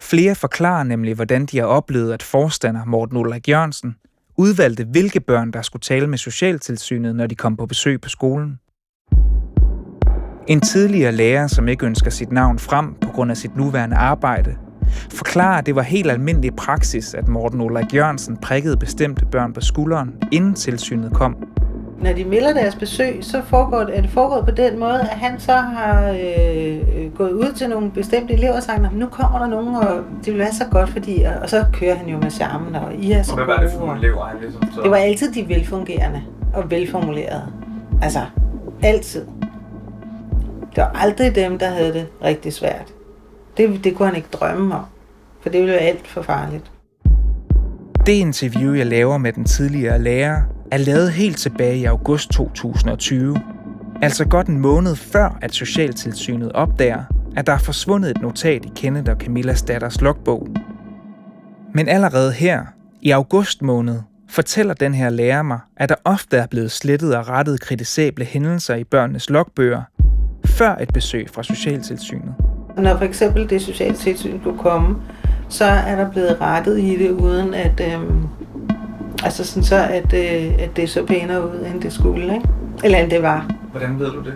Flere 0.00 0.34
forklarer 0.34 0.84
nemlig, 0.84 1.14
hvordan 1.14 1.46
de 1.46 1.58
har 1.58 1.66
oplevet, 1.66 2.12
at 2.12 2.22
forstander 2.22 2.84
Morten 2.84 3.16
Ulrik 3.16 3.48
Jørgensen 3.48 3.96
udvalgte, 4.36 4.84
hvilke 4.84 5.20
børn, 5.20 5.50
der 5.50 5.62
skulle 5.62 5.80
tale 5.80 6.06
med 6.06 6.18
Socialtilsynet, 6.18 7.16
når 7.16 7.26
de 7.26 7.34
kom 7.34 7.56
på 7.56 7.66
besøg 7.66 8.00
på 8.00 8.08
skolen. 8.08 8.58
En 10.48 10.60
tidligere 10.60 11.12
lærer, 11.12 11.46
som 11.46 11.68
ikke 11.68 11.86
ønsker 11.86 12.10
sit 12.10 12.32
navn 12.32 12.58
frem 12.58 12.94
på 12.94 13.08
grund 13.08 13.30
af 13.30 13.36
sit 13.36 13.56
nuværende 13.56 13.96
arbejde, 13.96 14.56
forklarer, 15.10 15.58
at 15.58 15.66
det 15.66 15.76
var 15.76 15.82
helt 15.82 16.10
almindelig 16.10 16.56
praksis, 16.56 17.14
at 17.14 17.28
Morten 17.28 17.60
Ulrik 17.60 17.94
Jørgensen 17.94 18.36
prikkede 18.36 18.76
bestemte 18.76 19.26
børn 19.26 19.52
på 19.52 19.60
skulderen, 19.60 20.14
inden 20.32 20.54
tilsynet 20.54 21.12
kom. 21.12 21.36
Når 22.00 22.12
de 22.12 22.24
melder 22.24 22.52
deres 22.52 22.74
besøg, 22.74 23.18
så 23.20 23.42
foregår 23.44 23.84
det, 23.84 23.98
er 23.98 24.00
det 24.00 24.10
foregået 24.10 24.44
på 24.44 24.50
den 24.50 24.78
måde, 24.78 25.00
at 25.00 25.06
han 25.06 25.40
så 25.40 25.52
har 25.52 26.10
øh, 26.10 27.12
gået 27.16 27.32
ud 27.32 27.52
til 27.56 27.68
nogle 27.68 27.90
bestemte 27.90 28.34
elever 28.34 28.56
og 28.56 28.62
sagt, 28.62 28.94
nu 28.94 29.06
kommer 29.06 29.38
der 29.38 29.46
nogen, 29.46 29.74
og 29.74 30.00
det 30.24 30.32
vil 30.32 30.38
være 30.38 30.52
så 30.52 30.64
godt, 30.70 30.88
fordi, 30.88 31.24
og 31.42 31.50
så 31.50 31.64
kører 31.72 31.94
han 31.94 32.08
jo 32.08 32.18
med 32.18 32.30
charmen, 32.30 32.74
og 32.74 32.94
I 32.94 33.12
er 33.12 33.22
så 33.22 33.32
Og 33.32 33.36
hvad 33.36 33.46
var 33.46 33.62
det 33.62 33.70
for 33.72 33.86
nogle 33.86 33.98
elever, 33.98 34.24
han 34.24 34.36
ligesom 34.40 34.62
så? 34.74 34.80
Det 34.82 34.90
var 34.90 34.96
altid 34.96 35.32
de 35.32 35.48
velfungerende 35.48 36.22
og 36.54 36.70
velformulerede. 36.70 37.42
Altså, 38.02 38.20
altid. 38.82 39.24
Det 40.74 40.76
var 40.76 40.92
aldrig 40.94 41.34
dem, 41.34 41.58
der 41.58 41.68
havde 41.68 41.92
det 41.92 42.06
rigtig 42.24 42.52
svært. 42.52 42.95
Det, 43.56 43.84
det 43.84 43.96
kunne 43.96 44.08
han 44.08 44.16
ikke 44.16 44.28
drømme 44.32 44.74
om, 44.74 44.84
for 45.42 45.50
det 45.50 45.60
ville 45.60 45.72
være 45.72 45.82
alt 45.82 46.08
for 46.08 46.22
farligt. 46.22 46.70
Det 48.06 48.12
interview, 48.12 48.74
jeg 48.74 48.86
laver 48.86 49.18
med 49.18 49.32
den 49.32 49.44
tidligere 49.44 49.98
lærer, 49.98 50.42
er 50.70 50.76
lavet 50.76 51.12
helt 51.12 51.38
tilbage 51.38 51.78
i 51.78 51.84
august 51.84 52.30
2020. 52.30 53.36
Altså 54.02 54.24
godt 54.24 54.46
en 54.46 54.60
måned 54.60 54.96
før, 54.96 55.38
at 55.42 55.54
Socialtilsynet 55.54 56.52
opdager, 56.52 57.04
at 57.36 57.46
der 57.46 57.52
er 57.52 57.58
forsvundet 57.58 58.10
et 58.10 58.22
notat 58.22 58.64
i 58.64 58.70
Kenneth 58.76 59.10
og 59.10 59.16
Camillas 59.20 59.62
datters 59.62 60.00
logbog. 60.00 60.48
Men 61.74 61.88
allerede 61.88 62.32
her, 62.32 62.64
i 63.02 63.10
august 63.10 63.62
måned, 63.62 64.00
fortæller 64.28 64.74
den 64.74 64.94
her 64.94 65.10
lærer 65.10 65.42
mig, 65.42 65.58
at 65.76 65.88
der 65.88 65.94
ofte 66.04 66.36
er 66.36 66.46
blevet 66.46 66.70
slettet 66.70 67.16
og 67.16 67.28
rettet 67.28 67.60
kritisable 67.60 68.24
hændelser 68.24 68.74
i 68.74 68.84
børnenes 68.84 69.30
logbøger, 69.30 69.82
før 70.44 70.76
et 70.76 70.92
besøg 70.92 71.30
fra 71.30 71.42
Socialtilsynet. 71.42 72.34
Når 72.76 72.96
for 72.96 73.04
eksempel 73.04 73.50
det 73.50 73.62
sociale 73.62 73.94
tilsyn 73.94 74.40
kunne 74.40 74.58
komme, 74.58 74.96
så 75.48 75.64
er 75.64 75.96
der 75.96 76.10
blevet 76.10 76.40
rettet 76.40 76.78
i 76.78 76.96
det, 76.98 77.10
uden 77.10 77.54
at, 77.54 77.80
øhm, 77.92 78.22
altså 79.24 79.44
sådan 79.44 79.62
så, 79.62 79.76
at, 79.76 80.12
øh, 80.12 80.54
at 80.58 80.76
det 80.76 80.90
så 80.90 81.06
pænere 81.06 81.44
ud, 81.44 81.66
end 81.66 81.82
det 81.82 81.92
skulle, 81.92 82.34
ikke? 82.34 82.48
Eller 82.84 82.98
end 82.98 83.10
det 83.10 83.22
var. 83.22 83.50
Hvordan 83.70 83.98
ved 83.98 84.10
du 84.10 84.18
det? 84.24 84.34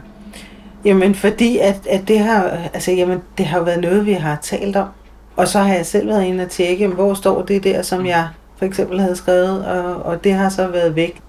Jamen 0.84 1.14
fordi, 1.14 1.58
at, 1.58 1.86
at 1.90 2.08
det, 2.08 2.18
har, 2.18 2.42
altså, 2.74 2.92
jamen, 2.92 3.18
det 3.38 3.46
har 3.46 3.60
været 3.60 3.80
noget, 3.80 4.06
vi 4.06 4.12
har 4.12 4.38
talt 4.42 4.76
om. 4.76 4.88
Og 5.36 5.48
så 5.48 5.58
har 5.58 5.74
jeg 5.74 5.86
selv 5.86 6.08
været 6.08 6.24
inde 6.24 6.44
og 6.44 6.50
tjekke, 6.50 6.82
jamen, 6.82 6.96
hvor 6.96 7.14
står 7.14 7.42
det 7.42 7.64
der, 7.64 7.82
som 7.82 8.06
jeg 8.06 8.28
for 8.56 8.64
eksempel 8.64 9.00
havde 9.00 9.16
skrevet, 9.16 9.66
og, 9.66 10.02
og 10.02 10.24
det 10.24 10.32
har 10.32 10.48
så 10.48 10.68
været 10.68 10.96
væk. 10.96 11.20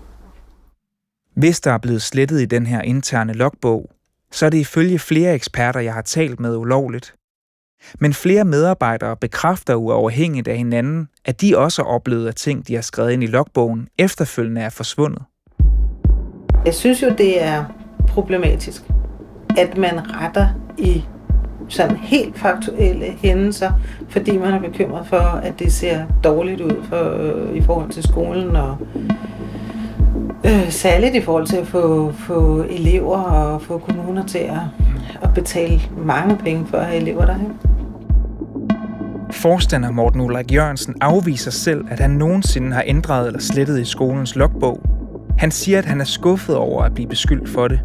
Hvis 1.36 1.60
der 1.60 1.72
er 1.72 1.78
blevet 1.78 2.02
slettet 2.02 2.42
i 2.42 2.46
den 2.46 2.66
her 2.66 2.82
interne 2.82 3.34
logbog, 3.34 3.90
så 4.32 4.46
er 4.46 4.50
det 4.50 4.58
ifølge 4.58 5.00
flere 5.00 5.34
eksperter, 5.34 5.80
jeg 5.80 5.94
har 5.94 6.02
talt 6.02 6.40
med 6.40 6.58
ulovligt. 6.58 7.16
Men 8.00 8.14
flere 8.14 8.46
medarbejdere 8.46 9.18
bekræfter 9.18 9.76
uafhængigt 9.76 10.48
af 10.48 10.58
hinanden, 10.58 11.08
at 11.26 11.42
de 11.42 11.58
også 11.58 11.84
har 11.84 11.90
oplevet, 11.90 12.28
at 12.28 12.36
ting, 12.36 12.68
de 12.68 12.76
har 12.76 12.82
skrevet 12.82 13.12
ind 13.12 13.24
i 13.24 13.28
logbogen, 13.28 13.88
efterfølgende 13.98 14.62
er 14.62 14.70
forsvundet. 14.70 15.22
Jeg 16.66 16.74
synes 16.74 17.02
jo, 17.04 17.10
det 17.18 17.44
er 17.44 17.66
problematisk, 18.08 18.82
at 19.58 19.78
man 19.78 20.00
retter 20.22 20.48
i 20.78 21.04
sådan 21.70 21.96
helt 21.96 22.40
faktuelle 22.40 23.06
hændelser, 23.06 23.72
fordi 24.10 24.38
man 24.38 24.54
er 24.54 24.60
bekymret 24.60 25.08
for, 25.08 25.18
at 25.18 25.60
det 25.60 25.74
ser 25.74 26.06
dårligt 26.24 26.62
ud 26.62 26.84
for, 26.90 27.16
øh, 27.20 27.56
i 27.56 27.62
forhold 27.62 27.90
til 27.90 28.04
skolen, 28.04 28.56
og 28.56 28.78
øh, 30.46 30.72
særligt 30.72 31.16
i 31.16 31.22
forhold 31.22 31.48
til 31.48 31.58
at 31.58 31.68
få, 31.68 32.12
få 32.12 32.66
elever 32.70 33.18
og 33.18 33.62
få 33.62 33.78
kommuner 33.78 34.26
til 34.26 34.38
at, 34.38 34.62
at 35.22 35.34
betale 35.34 35.82
mange 35.98 36.38
penge 36.38 36.68
for 36.68 36.78
at 36.78 36.86
have 36.86 37.02
elever 37.02 37.26
derhen. 37.26 37.54
Forstander 39.32 39.92
Morten 39.92 40.22
Ulrik 40.22 40.54
Jørgensen 40.54 40.96
afviser 41.02 41.52
selv, 41.52 41.86
at 41.90 42.00
han 42.00 42.10
nogensinde 42.10 42.72
har 42.72 42.84
ændret 42.86 43.28
eller 43.28 43.40
slettet 43.40 43.80
i 43.80 43.86
skolens 43.86 44.36
logbog. 44.36 44.82
Han 45.38 45.52
siger, 45.52 45.78
at 45.78 45.86
han 45.86 46.02
er 46.02 46.06
skuffet 46.06 46.56
over 46.56 46.84
at 46.84 46.94
blive 46.94 47.08
beskyldt 47.10 47.50
for 47.50 47.68
det. 47.68 47.80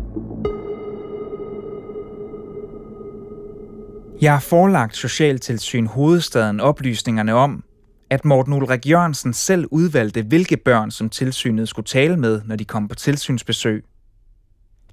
Jeg 4.21 4.33
har 4.33 4.41
forelagt 4.41 4.97
Socialtilsyn 4.97 5.87
Hovedstaden 5.87 6.61
oplysningerne 6.61 7.35
om, 7.35 7.65
at 8.11 8.25
Morten 8.25 8.53
Ulrik 8.53 8.87
Jørgensen 8.87 9.33
selv 9.33 9.67
udvalgte, 9.71 10.23
hvilke 10.23 10.57
børn 10.57 10.91
som 10.91 11.09
tilsynet 11.09 11.69
skulle 11.69 11.87
tale 11.87 12.17
med, 12.17 12.41
når 12.45 12.57
de 12.57 12.65
kom 12.65 12.89
på 12.89 12.95
tilsynsbesøg. 12.95 13.85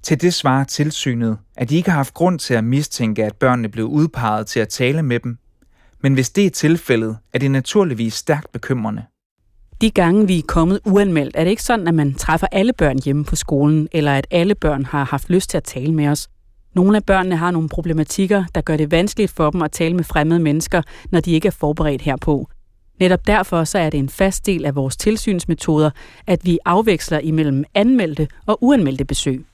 Til 0.02 0.20
det 0.20 0.34
svarer 0.34 0.64
tilsynet, 0.64 1.38
at 1.56 1.70
de 1.70 1.76
ikke 1.76 1.90
har 1.90 1.96
haft 1.96 2.14
grund 2.14 2.38
til 2.38 2.54
at 2.54 2.64
mistænke, 2.64 3.24
at 3.24 3.36
børnene 3.36 3.68
blev 3.68 3.86
udpeget 3.86 4.46
til 4.46 4.60
at 4.60 4.68
tale 4.68 5.02
med 5.02 5.20
dem. 5.20 5.38
Men 6.02 6.14
hvis 6.14 6.30
det 6.30 6.46
er 6.46 6.50
tilfældet, 6.50 7.16
er 7.32 7.38
det 7.38 7.50
naturligvis 7.50 8.14
stærkt 8.14 8.52
bekymrende. 8.52 9.02
De 9.80 9.90
gange, 9.90 10.26
vi 10.26 10.38
er 10.38 10.42
kommet 10.48 10.80
uanmeldt, 10.84 11.36
er 11.36 11.44
det 11.44 11.50
ikke 11.50 11.62
sådan, 11.62 11.88
at 11.88 11.94
man 11.94 12.14
træffer 12.14 12.46
alle 12.52 12.72
børn 12.72 12.98
hjemme 13.04 13.24
på 13.24 13.36
skolen, 13.36 13.88
eller 13.92 14.14
at 14.14 14.26
alle 14.30 14.54
børn 14.54 14.84
har 14.84 15.04
haft 15.04 15.30
lyst 15.30 15.50
til 15.50 15.56
at 15.56 15.64
tale 15.64 15.94
med 15.94 16.08
os. 16.08 16.28
Nogle 16.74 16.96
af 16.96 17.04
børnene 17.04 17.36
har 17.36 17.50
nogle 17.50 17.68
problematikker, 17.68 18.44
der 18.54 18.60
gør 18.60 18.76
det 18.76 18.90
vanskeligt 18.90 19.30
for 19.30 19.50
dem 19.50 19.62
at 19.62 19.72
tale 19.72 19.96
med 19.96 20.04
fremmede 20.04 20.40
mennesker, 20.40 20.82
når 21.10 21.20
de 21.20 21.32
ikke 21.32 21.48
er 21.48 21.52
forberedt 21.52 22.02
herpå. 22.02 22.48
Netop 23.00 23.26
derfor 23.26 23.64
så 23.64 23.78
er 23.78 23.90
det 23.90 23.98
en 23.98 24.08
fast 24.08 24.46
del 24.46 24.64
af 24.64 24.74
vores 24.74 24.96
tilsynsmetoder, 24.96 25.90
at 26.26 26.44
vi 26.44 26.58
afveksler 26.64 27.18
imellem 27.18 27.64
anmeldte 27.74 28.28
og 28.46 28.58
uanmeldte 28.60 29.04
besøg. 29.04 29.44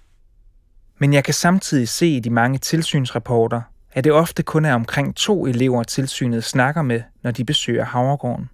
Men 0.99 1.13
jeg 1.13 1.25
kan 1.25 1.35
samtidig 1.35 1.89
se 1.89 2.07
i 2.07 2.21
de 2.21 2.31
mange 2.31 2.59
tilsynsrapporter, 2.59 3.61
at 3.93 4.05
det 4.05 4.13
ofte 4.13 4.43
kun 4.43 4.65
er 4.65 4.75
omkring 4.75 5.17
to 5.17 5.47
elever, 5.47 5.83
tilsynet 5.83 6.45
snakker 6.45 6.83
med, 6.83 7.03
når 7.23 7.31
de 7.31 7.45
besøger 7.45 7.85
Havregården. 7.85 8.49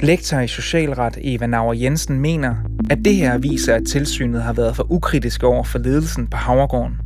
Lektor 0.00 0.40
i 0.40 0.48
socialret 0.48 1.18
Eva 1.20 1.46
Nauer 1.46 1.74
Jensen 1.74 2.20
mener, 2.20 2.54
at 2.90 2.98
det 3.04 3.16
her 3.16 3.38
viser, 3.38 3.74
at 3.74 3.82
tilsynet 3.88 4.42
har 4.42 4.52
været 4.52 4.76
for 4.76 4.92
ukritisk 4.92 5.42
over 5.42 5.64
for 5.64 5.78
ledelsen 5.78 6.26
på 6.26 6.36
Havregården. 6.36 6.96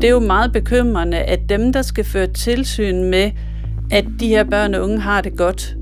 Det 0.00 0.04
er 0.04 0.10
jo 0.10 0.20
meget 0.20 0.52
bekymrende, 0.52 1.18
at 1.18 1.40
dem, 1.48 1.72
der 1.72 1.82
skal 1.82 2.04
føre 2.04 2.26
tilsyn 2.26 3.10
med, 3.10 3.30
at 3.90 4.04
de 4.20 4.28
her 4.28 4.44
børn 4.44 4.74
og 4.74 4.82
unge 4.82 5.00
har 5.00 5.20
det 5.20 5.36
godt, 5.36 5.76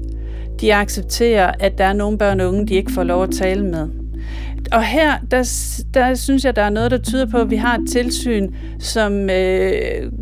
de 0.61 0.75
accepterer, 0.75 1.53
at 1.61 1.79
der 1.79 1.85
er 1.85 1.92
nogle 1.92 2.18
børn 2.18 2.40
og 2.40 2.49
unge, 2.49 2.66
de 2.66 2.75
ikke 2.75 2.92
får 2.92 3.03
lov 3.03 3.23
at 3.23 3.31
tale 3.31 3.64
med. 3.64 3.88
Og 4.73 4.85
her, 4.85 5.18
der, 5.31 5.51
der 5.94 6.14
synes 6.14 6.44
jeg, 6.44 6.57
der 6.57 6.62
er 6.62 6.71
noget, 6.71 6.90
der 6.90 6.99
tyder 6.99 7.27
på, 7.27 7.38
at 7.38 7.51
vi 7.51 7.57
har 7.57 7.79
et 7.79 7.90
tilsyn, 7.92 8.53
som 8.79 9.31
øh, 9.31 10.12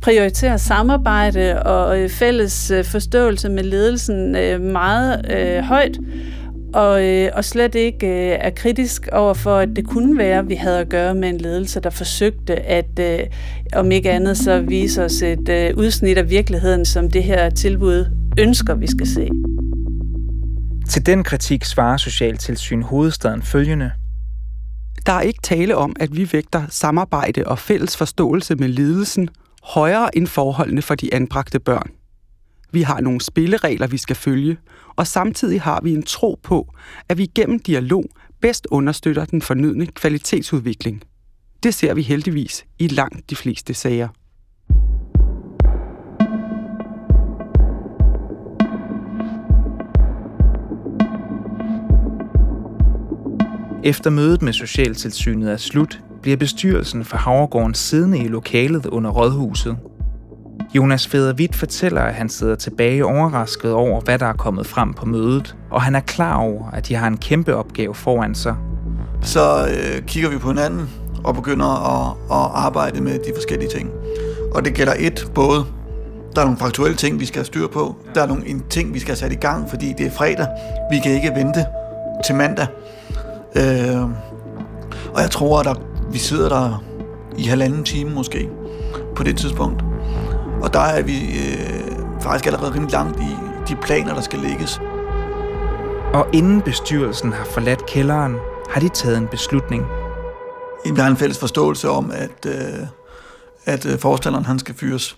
prioriterer 0.00 0.56
samarbejde 0.56 1.62
og 1.62 2.00
øh, 2.00 2.08
fælles 2.08 2.70
øh, 2.70 2.84
forståelse 2.84 3.48
med 3.48 3.62
ledelsen 3.62 4.36
øh, 4.36 4.60
meget 4.60 5.32
øh, 5.32 5.62
højt, 5.62 5.98
og, 6.74 7.04
øh, 7.04 7.30
og 7.34 7.44
slet 7.44 7.74
ikke 7.74 8.06
øh, 8.06 8.38
er 8.40 8.50
kritisk 8.50 9.08
over 9.12 9.34
for, 9.34 9.56
at 9.56 9.68
det 9.76 9.86
kunne 9.86 10.18
være, 10.18 10.38
at 10.38 10.48
vi 10.48 10.54
havde 10.54 10.78
at 10.78 10.88
gøre 10.88 11.14
med 11.14 11.28
en 11.28 11.38
ledelse, 11.38 11.80
der 11.80 11.90
forsøgte 11.90 12.56
at, 12.56 12.98
øh, 13.00 13.18
om 13.72 13.90
ikke 13.90 14.10
andet, 14.10 14.36
så 14.36 14.60
vise 14.60 15.04
os 15.04 15.22
et 15.22 15.48
øh, 15.48 15.76
udsnit 15.76 16.18
af 16.18 16.30
virkeligheden, 16.30 16.84
som 16.84 17.10
det 17.10 17.22
her 17.22 17.50
tilbud 17.50 18.06
ønsker, 18.38 18.74
vi 18.74 18.86
skal 18.86 19.06
se. 19.06 19.28
Til 20.88 21.06
den 21.06 21.24
kritik 21.24 21.64
svarer 21.64 21.96
Socialtilsyn 21.96 22.82
Hovedstaden 22.82 23.42
følgende. 23.42 23.90
Der 25.06 25.12
er 25.12 25.20
ikke 25.20 25.40
tale 25.42 25.76
om, 25.76 25.96
at 26.00 26.16
vi 26.16 26.28
vægter 26.32 26.62
samarbejde 26.68 27.44
og 27.46 27.58
fælles 27.58 27.96
forståelse 27.96 28.54
med 28.54 28.68
ledelsen 28.68 29.28
højere 29.62 30.16
end 30.16 30.26
forholdene 30.26 30.82
for 30.82 30.94
de 30.94 31.14
anbragte 31.14 31.58
børn. 31.58 31.90
Vi 32.72 32.82
har 32.82 33.00
nogle 33.00 33.20
spilleregler, 33.20 33.86
vi 33.86 33.96
skal 33.96 34.16
følge, 34.16 34.56
og 34.98 35.06
samtidig 35.06 35.60
har 35.60 35.80
vi 35.82 35.94
en 35.94 36.02
tro 36.02 36.40
på, 36.42 36.74
at 37.08 37.18
vi 37.18 37.26
gennem 37.34 37.58
dialog 37.58 38.04
bedst 38.40 38.66
understøtter 38.70 39.24
den 39.24 39.42
fornødne 39.42 39.86
kvalitetsudvikling. 39.86 41.02
Det 41.62 41.74
ser 41.74 41.94
vi 41.94 42.02
heldigvis 42.02 42.64
i 42.78 42.86
langt 42.86 43.30
de 43.30 43.36
fleste 43.36 43.74
sager. 43.74 44.08
Efter 53.84 54.10
mødet 54.10 54.42
med 54.42 54.52
Socialtilsynet 54.52 55.52
er 55.52 55.56
slut, 55.56 56.00
bliver 56.22 56.36
bestyrelsen 56.36 57.04
for 57.04 57.16
Havregården 57.16 57.74
siddende 57.74 58.18
i 58.18 58.28
lokalet 58.28 58.86
under 58.86 59.10
rådhuset 59.10 59.78
Jonas 60.74 61.06
Federvidt 61.06 61.56
fortæller, 61.56 62.00
at 62.00 62.14
han 62.14 62.28
sidder 62.28 62.54
tilbage 62.54 63.04
overrasket 63.04 63.72
over, 63.72 64.00
hvad 64.00 64.18
der 64.18 64.26
er 64.26 64.32
kommet 64.32 64.66
frem 64.66 64.94
på 64.94 65.06
mødet, 65.06 65.56
og 65.70 65.82
han 65.82 65.94
er 65.94 66.00
klar 66.00 66.36
over, 66.36 66.70
at 66.70 66.88
de 66.88 66.94
har 66.94 67.06
en 67.06 67.16
kæmpe 67.16 67.56
opgave 67.56 67.94
foran 67.94 68.34
sig. 68.34 68.56
Så 69.22 69.66
øh, 69.68 70.02
kigger 70.02 70.30
vi 70.30 70.38
på 70.38 70.48
hinanden 70.48 70.90
og 71.24 71.34
begynder 71.34 71.66
at, 71.66 72.16
at 72.30 72.50
arbejde 72.64 73.00
med 73.00 73.18
de 73.18 73.32
forskellige 73.34 73.70
ting. 73.70 73.90
Og 74.54 74.64
det 74.64 74.74
gælder 74.74 74.94
et, 74.98 75.30
både 75.34 75.64
der 76.34 76.40
er 76.40 76.44
nogle 76.46 76.58
faktuelle 76.58 76.96
ting, 76.96 77.20
vi 77.20 77.26
skal 77.26 77.38
have 77.38 77.44
styr 77.44 77.66
på. 77.66 77.96
Der 78.14 78.22
er 78.22 78.26
nogle 78.26 78.46
en 78.46 78.64
ting, 78.70 78.94
vi 78.94 78.98
skal 78.98 79.10
have 79.10 79.16
sat 79.16 79.32
i 79.32 79.34
gang, 79.34 79.70
fordi 79.70 79.94
det 79.98 80.06
er 80.06 80.10
fredag. 80.10 80.46
Vi 80.90 80.98
kan 80.98 81.12
ikke 81.12 81.32
vente 81.36 81.66
til 82.26 82.34
mandag. 82.34 82.66
Øh, 83.56 84.02
og 85.14 85.20
jeg 85.22 85.30
tror, 85.30 85.60
at 85.60 85.64
der, 85.64 85.74
vi 86.12 86.18
sidder 86.18 86.48
der 86.48 86.84
i 87.38 87.42
halvanden 87.42 87.84
time 87.84 88.10
måske 88.10 88.48
på 89.16 89.22
det 89.22 89.36
tidspunkt. 89.36 89.87
Og 90.62 90.72
der 90.72 90.80
er 90.80 91.02
vi 91.02 91.38
øh, 91.38 92.20
faktisk 92.20 92.46
allerede 92.46 92.74
rimelig 92.74 92.92
langt 92.92 93.20
i 93.20 93.36
de 93.68 93.76
planer, 93.76 94.14
der 94.14 94.20
skal 94.20 94.38
lægges. 94.38 94.80
Og 96.14 96.26
inden 96.32 96.62
bestyrelsen 96.62 97.32
har 97.32 97.44
forladt 97.44 97.86
kælderen, 97.86 98.36
har 98.70 98.80
de 98.80 98.88
taget 98.88 99.18
en 99.18 99.28
beslutning. 99.28 99.86
Vi 100.94 101.00
har 101.00 101.08
en 101.08 101.16
fælles 101.16 101.38
forståelse 101.38 101.88
om, 101.88 102.10
at, 102.10 102.46
øh, 102.46 102.86
at 103.64 103.86
øh, 103.86 103.98
forstanderen 103.98 104.44
han 104.44 104.58
skal 104.58 104.74
fyres. 104.74 105.16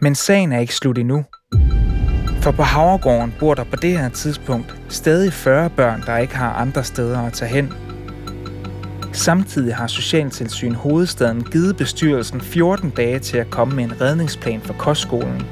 Men 0.00 0.14
sagen 0.14 0.52
er 0.52 0.60
ikke 0.60 0.74
slut 0.74 0.98
endnu. 0.98 1.24
For 2.42 2.50
på 2.50 2.62
Havregården 2.62 3.34
bor 3.40 3.54
der 3.54 3.64
på 3.64 3.76
det 3.76 3.98
her 3.98 4.08
tidspunkt 4.08 4.76
stadig 4.88 5.32
40 5.32 5.70
børn, 5.70 6.02
der 6.06 6.16
ikke 6.16 6.36
har 6.36 6.52
andre 6.52 6.84
steder 6.84 7.22
at 7.22 7.32
tage 7.32 7.50
hen. 7.50 7.72
Samtidig 9.16 9.74
har 9.74 9.86
Socialtilsyn 9.86 10.74
Hovedstaden 10.74 11.44
givet 11.44 11.76
bestyrelsen 11.76 12.40
14 12.40 12.90
dage 12.90 13.18
til 13.18 13.36
at 13.36 13.50
komme 13.50 13.76
med 13.76 13.84
en 13.84 14.00
redningsplan 14.00 14.60
for 14.60 14.72
kostskolen. 14.72 15.42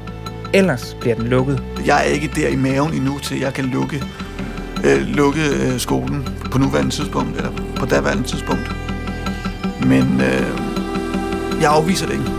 Ellers 0.53 0.97
bliver 1.01 1.15
den 1.15 1.27
lukket. 1.27 1.63
Jeg 1.85 1.99
er 1.99 2.03
ikke 2.13 2.31
der 2.35 2.47
i 2.47 2.55
maven 2.55 2.93
endnu 2.93 3.19
til, 3.19 3.35
at 3.35 3.41
jeg 3.41 3.53
kan 3.53 3.65
lukke, 3.65 4.03
øh, 4.85 5.07
lukke 5.07 5.41
øh, 5.41 5.79
skolen 5.79 6.27
på 6.51 6.57
nuværende 6.57 6.91
tidspunkt, 6.91 7.37
eller 7.37 7.51
på 7.75 7.85
daværende 7.85 8.23
tidspunkt. 8.23 8.75
Men 9.87 10.21
øh, 10.21 10.61
jeg 11.61 11.71
afviser 11.71 12.05
det 12.05 12.13
ikke. 12.13 12.34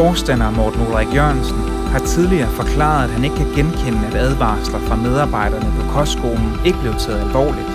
Forstander 0.00 0.50
Morten 0.50 0.86
Ulrik 0.86 1.14
Jørgensen 1.14 1.58
har 1.92 1.98
tidligere 1.98 2.48
forklaret, 2.48 3.04
at 3.04 3.10
han 3.10 3.24
ikke 3.24 3.36
kan 3.36 3.46
genkende, 3.46 4.06
at 4.06 4.14
advarsler 4.14 4.78
fra 4.78 4.96
medarbejderne 4.96 5.72
på 5.78 5.92
kostskolen 5.92 6.52
ikke 6.66 6.78
blev 6.80 6.94
taget 6.94 7.20
alvorligt. 7.20 7.70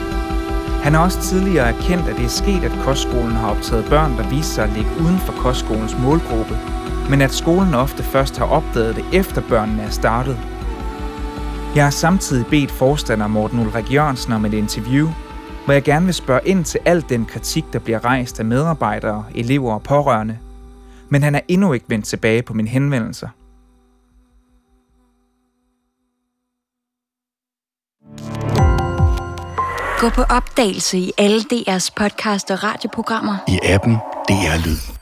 Han 0.84 0.94
har 0.94 1.04
også 1.04 1.22
tidligere 1.22 1.68
erkendt, 1.68 2.08
at 2.08 2.16
det 2.16 2.26
er 2.26 2.40
sket, 2.42 2.64
at 2.64 2.80
kostskolen 2.84 3.32
har 3.32 3.50
optaget 3.50 3.86
børn, 3.90 4.18
der 4.18 4.30
viser 4.30 4.54
sig 4.54 4.64
at 4.64 4.70
ligge 4.70 4.92
uden 5.02 5.18
for 5.18 5.34
kostskolens 5.34 5.98
målgruppe, 6.00 6.58
men 7.10 7.22
at 7.22 7.34
skolen 7.34 7.74
ofte 7.74 8.04
først 8.04 8.38
har 8.38 8.46
opdaget 8.46 8.96
det, 8.96 9.06
efter 9.14 9.42
børnene 9.50 9.84
er 9.84 9.90
startet. 9.90 10.38
Jeg 11.76 11.84
har 11.84 11.92
samtidig 11.92 12.46
bedt 12.46 12.72
forstander 12.72 13.28
Morten 13.28 13.60
Ulrik 13.60 13.94
Jørgensen 13.94 14.34
om 14.34 14.46
et 14.46 14.54
interview, 14.54 15.10
hvor 15.66 15.74
jeg 15.74 15.84
gerne 15.84 16.06
vil 16.06 16.14
spørge 16.14 16.42
ind 16.46 16.66
til 16.66 16.80
al 16.86 17.06
den 17.10 17.26
kritik, 17.26 17.66
der 17.74 17.80
bliver 17.80 18.06
rejst 18.06 18.40
af 18.40 18.46
medarbejdere, 18.46 19.24
elever 19.36 19.74
og 19.74 19.84
pårørende, 19.84 20.38
men 21.10 21.24
han 21.24 21.36
er 21.36 21.42
endnu 21.48 21.74
ikke 21.74 21.86
vendt 21.90 22.06
tilbage 22.06 22.44
på 22.44 22.54
mine 22.54 22.70
henvendelser. 22.70 23.28
Gå 30.00 30.10
på 30.10 30.22
opdagelse 30.22 30.98
i 30.98 31.12
alle 31.18 31.42
DR's 31.54 31.90
podcast 31.96 32.52
og 32.52 32.64
radioprogrammer. 32.64 33.38
I 33.48 33.60
appen 33.64 33.94
DR 34.30 34.66
Lyd. 34.66 34.95